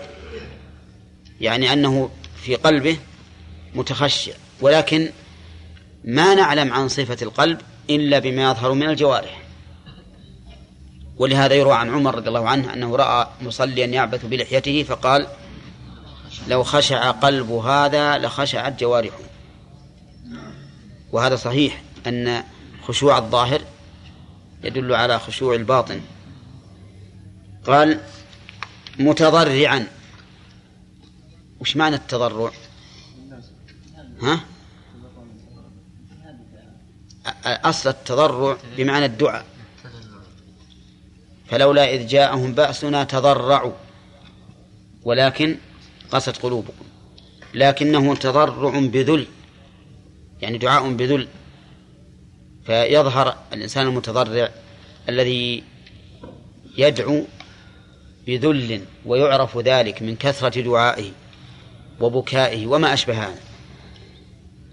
[1.42, 2.10] يعني أنه
[2.44, 2.98] في قلبه
[3.76, 5.10] متخشع ولكن
[6.04, 9.39] ما نعلم عن صفة القلب إلا بما يظهر من الجوارح
[11.20, 15.28] ولهذا يروى عن عمر رضي الله عنه أنه رأى مصليا يعبث بلحيته فقال
[16.48, 19.20] لو خشع قلب هذا لخشعت جوارحه.
[21.12, 22.44] وهذا صحيح أن
[22.84, 23.62] خشوع الظاهر
[24.64, 26.02] يدل على خشوع الباطن.
[27.68, 28.00] قال
[29.00, 29.88] متضرعا.
[31.60, 32.52] وش معنى التضرع؟
[34.22, 34.40] ها؟
[37.46, 39.46] أصل التضرع بمعنى الدعاء.
[41.50, 43.74] فلولا إذ جاءهم بأسنا تضرعوا
[45.04, 45.58] ولكن
[46.12, 46.86] قست قلوبكم
[47.54, 49.28] لكنه تضرع بذل
[50.42, 51.28] يعني دعاء بذل
[52.66, 54.50] فيظهر الإنسان المتضرع
[55.10, 55.64] الذي
[56.78, 57.26] يدعو
[58.28, 61.12] بذل ويعرف ذلك من كثرة دعائه
[62.00, 63.40] وبكائه وما أشبه هذا.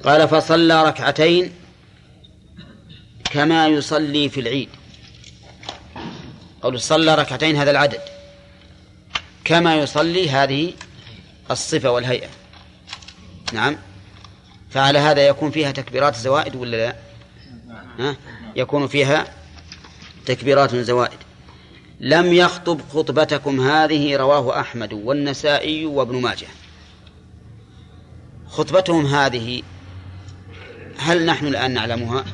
[0.05, 1.53] قال فصلى ركعتين
[3.25, 4.69] كما يصلي في العيد.
[6.67, 8.01] قول صلى ركعتين هذا العدد.
[9.45, 10.73] كما يصلي هذه
[11.51, 12.29] الصفة والهيئة.
[13.53, 13.77] نعم.
[14.71, 16.97] فعلى هذا يكون فيها تكبيرات زوائد ولا لا؟
[17.99, 18.17] ها؟
[18.57, 19.27] يكون فيها
[20.27, 21.19] تكبيرات زوائد.
[22.01, 26.47] لم يخطب خطبتكم هذه رواه أحمد والنسائي وابن ماجه.
[28.49, 29.63] خطبتهم هذه
[30.99, 32.25] هل نحن الآن نعلمها؟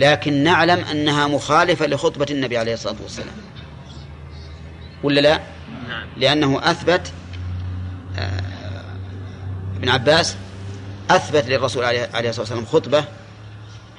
[0.00, 3.34] لكن نعلم أنها مخالفة لخطبة النبي عليه الصلاة والسلام.
[5.02, 5.40] ولا لا؟
[6.16, 7.12] لأنه أثبت
[8.18, 8.42] آه،
[9.76, 10.36] ابن عباس
[11.10, 13.04] أثبت للرسول عليه عليه الصلاة والسلام خطبة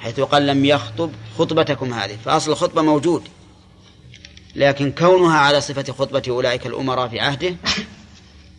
[0.00, 2.18] حيث قال لم يخطب خطبتكم هذه.
[2.24, 3.22] فأصل الخطبة موجود
[4.56, 7.56] لكن كونها على صفة خطبة أولئك الأمراء في عهده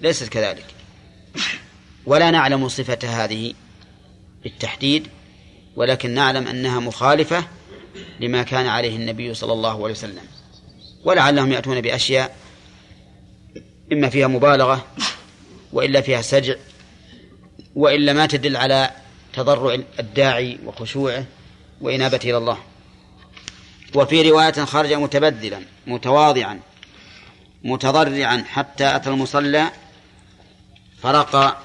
[0.01, 0.65] ليست كذلك.
[2.05, 3.53] ولا نعلم صفة هذه
[4.43, 5.07] بالتحديد.
[5.75, 7.47] ولكن نعلم أنها مخالفة
[8.19, 10.23] لما كان عليه النبي صلى الله عليه وسلم.
[11.05, 12.35] ولعلهم يأتون بأشياء
[13.93, 14.85] إما فيها مبالغة
[15.73, 16.55] وإلا فيها سجع
[17.75, 18.91] وإلا ما تدل على
[19.33, 21.25] تضرع الداعي وخشوعه
[21.81, 22.57] وإنابته إلى الله.
[23.95, 26.59] وفي رواية خرج متبذلا متواضعا
[27.63, 29.71] متضرعا حتى أتى المصلى
[31.01, 31.57] فرقى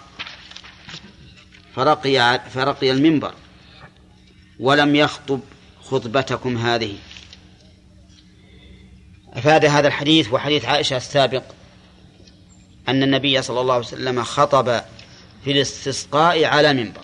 [1.76, 3.34] فرقي فرقي المنبر.
[4.60, 5.40] ولم يخطب
[5.82, 6.94] خطبتكم هذه.
[9.32, 11.42] أفاد هذا الحديث وحديث عائشة السابق
[12.88, 14.80] أن النبي صلى الله عليه وسلم خطب
[15.44, 17.00] في الاستسقاء على منبر.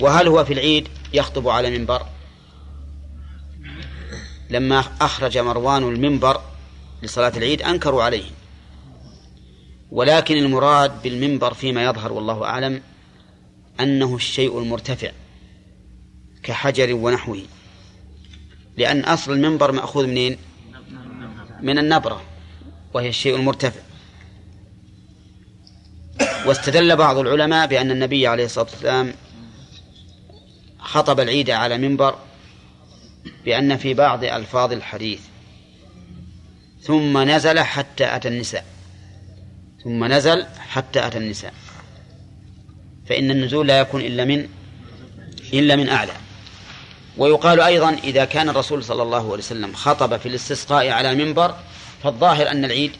[0.00, 2.06] وهل هو في العيد يخطب على منبر؟
[4.50, 6.40] لما أخرج مروان المنبر
[7.02, 8.30] لصلاة العيد أنكروا عليه.
[9.90, 12.82] ولكن المراد بالمنبر فيما يظهر والله أعلم
[13.80, 15.10] أنه الشيء المرتفع
[16.42, 17.42] كحجر ونحوه.
[18.76, 20.36] لأن أصل المنبر مأخوذ منين؟
[21.60, 22.22] من النبرة
[22.94, 23.80] وهي الشيء المرتفع.
[26.46, 29.14] واستدل بعض العلماء بأن النبي عليه الصلاة والسلام
[30.78, 32.18] خطب العيد على منبر
[33.44, 35.20] بأن في بعض ألفاظ الحديث.
[36.80, 38.64] ثم نزل حتى أتى النساء.
[39.84, 41.54] ثم نزل حتى أتى النساء.
[43.06, 44.48] فإن النزول لا يكون إلا من
[45.52, 46.12] إلا من أعلى.
[47.16, 51.54] ويقال أيضا إذا كان الرسول صلى الله عليه وسلم خطب في الاستسقاء على منبر
[52.02, 52.92] فالظاهر أن العيد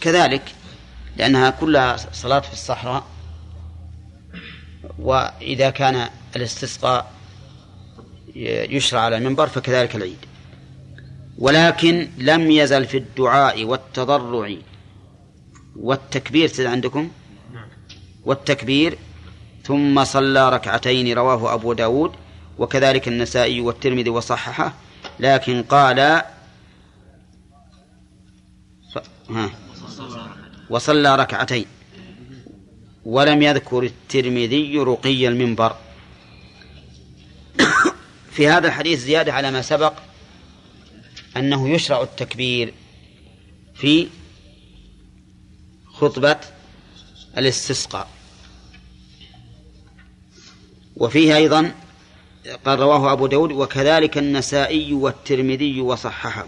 [0.00, 0.42] كذلك
[1.16, 3.04] لأنها كلها صلاة في الصحراء
[4.98, 7.12] وإذا كان الاستسقاء
[8.70, 10.18] يشرع على المنبر فكذلك العيد.
[11.38, 14.56] ولكن لم يزل في الدعاء والتضرع
[15.76, 17.10] والتكبير عندكم؟
[18.26, 18.98] والتكبير
[19.62, 22.12] ثم صلى ركعتين رواه أبو داود
[22.58, 24.74] وكذلك النسائي والترمذي وصححه
[25.20, 26.22] لكن قال
[30.70, 31.66] وصلى ركعتين.
[33.04, 35.76] ولم يذكر الترمذي رقي المنبر.
[38.30, 39.92] في هذا الحديث زيادة على ما سبق
[41.36, 42.74] أنه يشرع التكبير
[43.74, 44.08] في
[45.92, 46.36] خطبة
[47.38, 48.15] الاستسقاء.
[50.96, 51.72] وفيه أيضا
[52.64, 56.46] قال رواه أبو داود وكذلك النسائي والترمذي وصححه.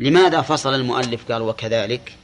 [0.00, 2.14] لماذا فصل المؤلف؟ قال وكذلك.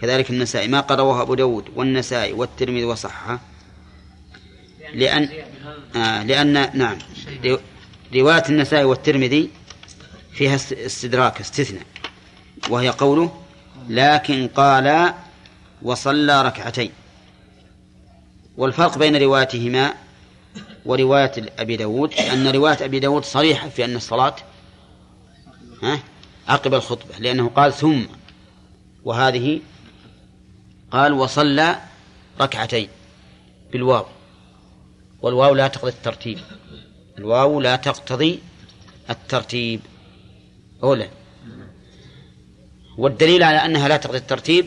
[0.00, 0.68] كذلك النسائي.
[0.68, 3.40] ما قال رواه أبو داود والنسائي والترمذي وصححه؟
[4.94, 5.28] لأن
[5.96, 6.98] آه لأن نعم.
[8.14, 9.50] رواية النسائي والترمذي
[10.32, 11.86] فيها استدراك استثناء.
[12.70, 13.42] وهي قوله
[13.88, 15.14] لكن قال
[15.82, 16.90] وصلى ركعتين.
[18.56, 19.94] والفرق بين روايتهما
[20.86, 24.36] ورواية أبي داود أن رواية أبي داود صريحة في أن الصلاة
[25.82, 26.00] ها
[26.48, 28.02] عقب الخطبة لأنه قال ثم
[29.04, 29.60] وهذه
[30.90, 31.76] قال وصلى
[32.40, 32.88] ركعتين
[33.72, 34.06] بالواو
[35.22, 36.38] والواو لا تقتضي الترتيب
[37.18, 38.40] الواو لا تقتضي
[39.10, 39.80] الترتيب
[40.82, 41.08] أولا
[42.98, 44.66] والدليل على أنها لا تقتضي الترتيب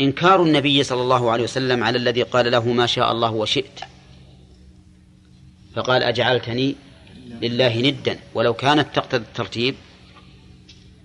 [0.00, 3.80] إنكار النبي صلى الله عليه وسلم على الذي قال له ما شاء الله وشئت.
[5.76, 6.76] فقال أجعلتني
[7.42, 8.18] لله ندا.
[8.34, 9.74] ولو كانت تقتضي الترتيب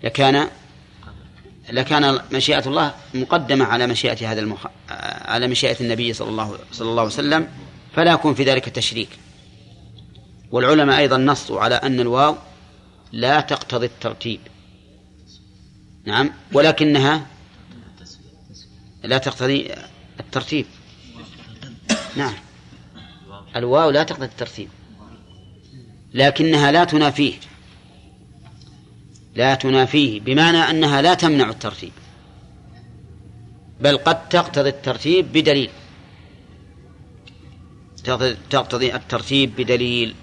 [0.03, 0.47] لكان
[1.69, 4.67] لكان مشيئة الله مقدمة على مشيئة هذا المخ...
[5.25, 7.47] على مشيئة النبي صلى الله صلى الله عليه وسلم.
[7.95, 9.09] فلا يكون في ذلك تشريك.
[10.51, 12.35] والعلماء أيضا نصوا على أن الواو
[13.11, 14.39] لا تقتضي الترتيب.
[16.05, 16.29] نعم.
[16.53, 17.25] ولكنها
[19.03, 19.71] لا تقتضي
[20.19, 20.65] الترتيب.
[22.15, 22.33] نعم.
[23.55, 24.69] الواو لا تقتضي الترتيب.
[26.13, 27.33] لكنها لا تنافيه.
[29.35, 31.91] لا تنافيه بمعنى أنها لا تمنع الترتيب.
[33.81, 35.69] بل قد تقتضي الترتيب بدليل.
[38.49, 40.15] تقتضي الترتيب بدليل.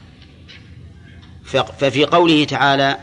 [1.78, 2.98] ففي قوله تعالى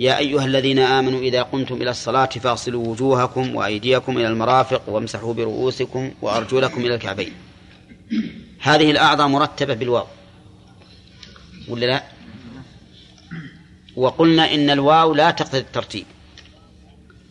[0.00, 6.12] يا أيها الذين آمنوا إذا قمتم إلى الصلاة فاغسلوا وجوهكم وأيديكم إلى المرافق وامسحوا برؤوسكم
[6.22, 7.32] وأرجلكم إلى الكعبين.
[8.60, 10.06] هذه الأعضاء مرتبة بالواو.
[11.68, 12.02] ولا لا؟
[13.96, 16.04] وقلنا إن الواو لا تقتضي الترتيب.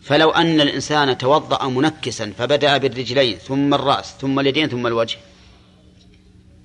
[0.02, 5.18] فلو أن الإنسان توضأ منكسا فبدأ بالرجلين ثم الرأس ثم اليدين ثم الوجه.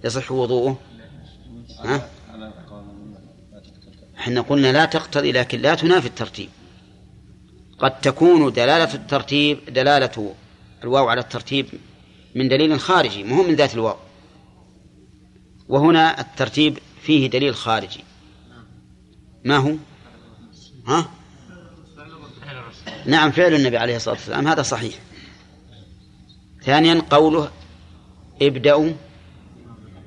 [0.04, 0.80] يصح وضوءه؟
[1.86, 2.10] ها؟
[4.20, 6.50] إحنا قلنا لا تقتضي لكن لا تنافي الترتيب.
[7.80, 10.36] قد تكون دلالة الترتيب دلالة
[10.84, 11.66] الواو على الترتيب
[12.36, 13.98] من دليل خارجي مهم من ذات الواو.
[15.70, 18.04] وهنا الترتيب فيه دليل خارجي.
[19.46, 19.76] ما هو؟
[20.88, 21.10] ها؟
[23.06, 24.94] نعم فعل النبي عليه الصلاة والسلام هذا صحيح.
[26.64, 27.52] ثانيا قوله
[28.42, 28.92] ابدأوا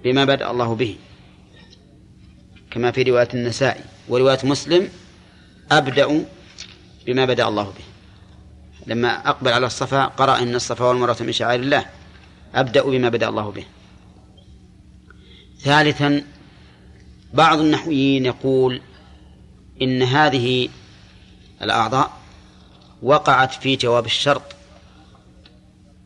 [0.05, 0.97] بما بدأ الله به.
[2.73, 4.89] كما في رواية النسائي ورواية مسلم
[5.73, 6.25] أبدأ
[7.07, 7.85] بما بدأ الله به.
[8.87, 11.85] لما أقبل على الصفا قرأ إن الصفا والمروة من شعائر الله.
[12.55, 13.65] أبدأ بما بدأ الله به.
[15.61, 16.25] ثالثا
[17.35, 18.81] بعض النحويين يقول
[19.83, 20.69] إن هذه
[21.63, 22.13] الأعضاء
[23.03, 24.43] وقعت في جواب الشرط.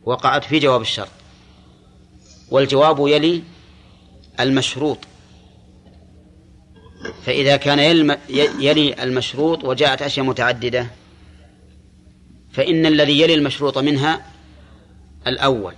[0.03, 1.11] وقعت في جواب الشرط.
[2.51, 3.43] والجواب يلي
[4.39, 4.97] المشروط.
[7.25, 7.79] فإذا كان
[8.59, 10.87] يلي المشروط وجاءت أشياء متعددة
[12.51, 14.25] فإن الذي يلي المشروط منها
[15.27, 15.73] الأول.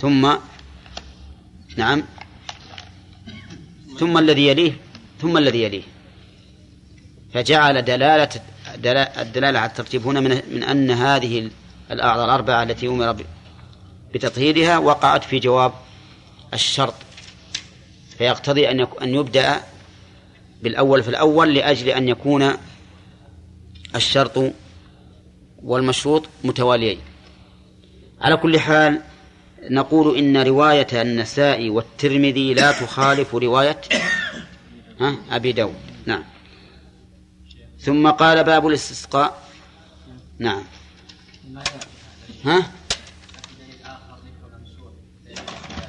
[0.00, 0.34] ثم
[1.76, 2.02] نعم.
[3.98, 4.72] ثم الذي يليه
[5.20, 5.82] ثم الذي يليه.
[7.34, 8.28] فجعل دلالة
[9.18, 11.50] الدلالة على الترتيب هنا من, من أن هذه
[11.90, 13.24] الأعضاء الأربعة التي أمر
[14.14, 15.72] بتطهيرها وقعت في جواب
[16.54, 16.94] الشرط.
[18.20, 19.60] فيقتضي أن أن يبدأ
[20.62, 22.52] بالأول في الأول لأجل أن يكون
[23.94, 24.52] الشرط
[25.62, 27.00] والمشروط متواليين.
[28.20, 29.00] على كل حال
[29.70, 33.80] نقول إن رواية النسائي والترمذي لا تخالف رواية
[35.30, 35.74] أبي داود.
[36.06, 36.24] نعم.
[37.80, 39.42] ثم قال باب الاستسقاء.
[40.38, 40.62] نعم.
[42.44, 42.70] ها؟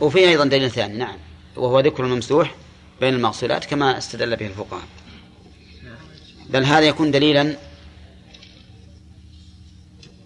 [0.02, 0.98] وفيه أيضا دليل ثاني.
[0.98, 1.31] نعم.
[1.56, 2.56] وهو ذكر الممسوح
[3.02, 4.84] بين المغسولات كما استدل به الفقهاء.
[6.49, 7.57] بل هذا يكون دليلا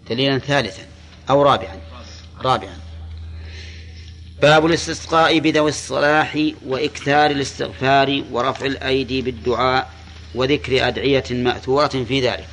[0.10, 0.84] دليلا ثالثا
[1.30, 1.82] أو رابعا.
[2.42, 2.78] رابعا.
[4.42, 9.92] باب الاستسقاء بذوي الصلاح وإكثار الاستغفار ورفع الأيدي بالدعاء
[10.36, 12.50] وذكر أدعية مأثورة في ذلك.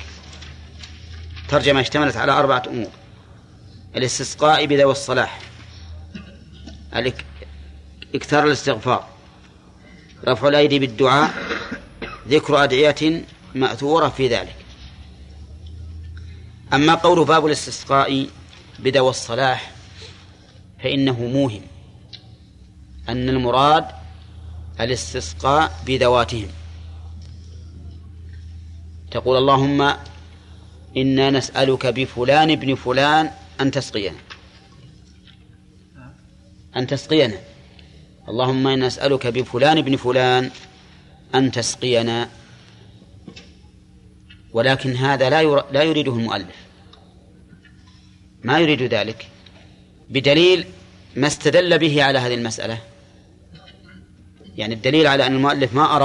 [1.49, 2.91] ترجمة اشتملت على أربعة أمور.
[3.95, 5.39] الاستسقاء بذوي الصلاح.
[8.15, 9.07] إكثار الاستغفار.
[10.27, 11.33] رفع الأيدي بالدعاء.
[12.27, 13.25] ذكر أدعية
[13.55, 14.55] مأثورة في ذلك.
[16.73, 18.27] أما قول باب الاستسقاء
[18.79, 19.71] بدوى الصلاح
[20.83, 21.61] فإنه موهم.
[23.09, 23.85] أن المراد
[24.79, 26.47] الاستسقاء بذواتهم
[29.11, 29.93] تقول اللهم
[30.97, 33.31] إنا نسألك بفلان ابن فلان
[33.61, 34.17] أن تسقينا.
[36.75, 37.52] أن تسقينا.
[38.29, 40.51] اللهم إنا نسألك بفلان ابن فلان
[41.35, 42.29] أن تسقينا
[44.53, 46.55] ولكن هذا لا لا يريده المؤلف.
[48.43, 49.27] ما يريد ذلك.
[50.09, 50.65] بدليل
[51.15, 52.77] ما استدل به على هذه المسألة.
[54.57, 56.01] يعني الدليل على أن المؤلف ما أراد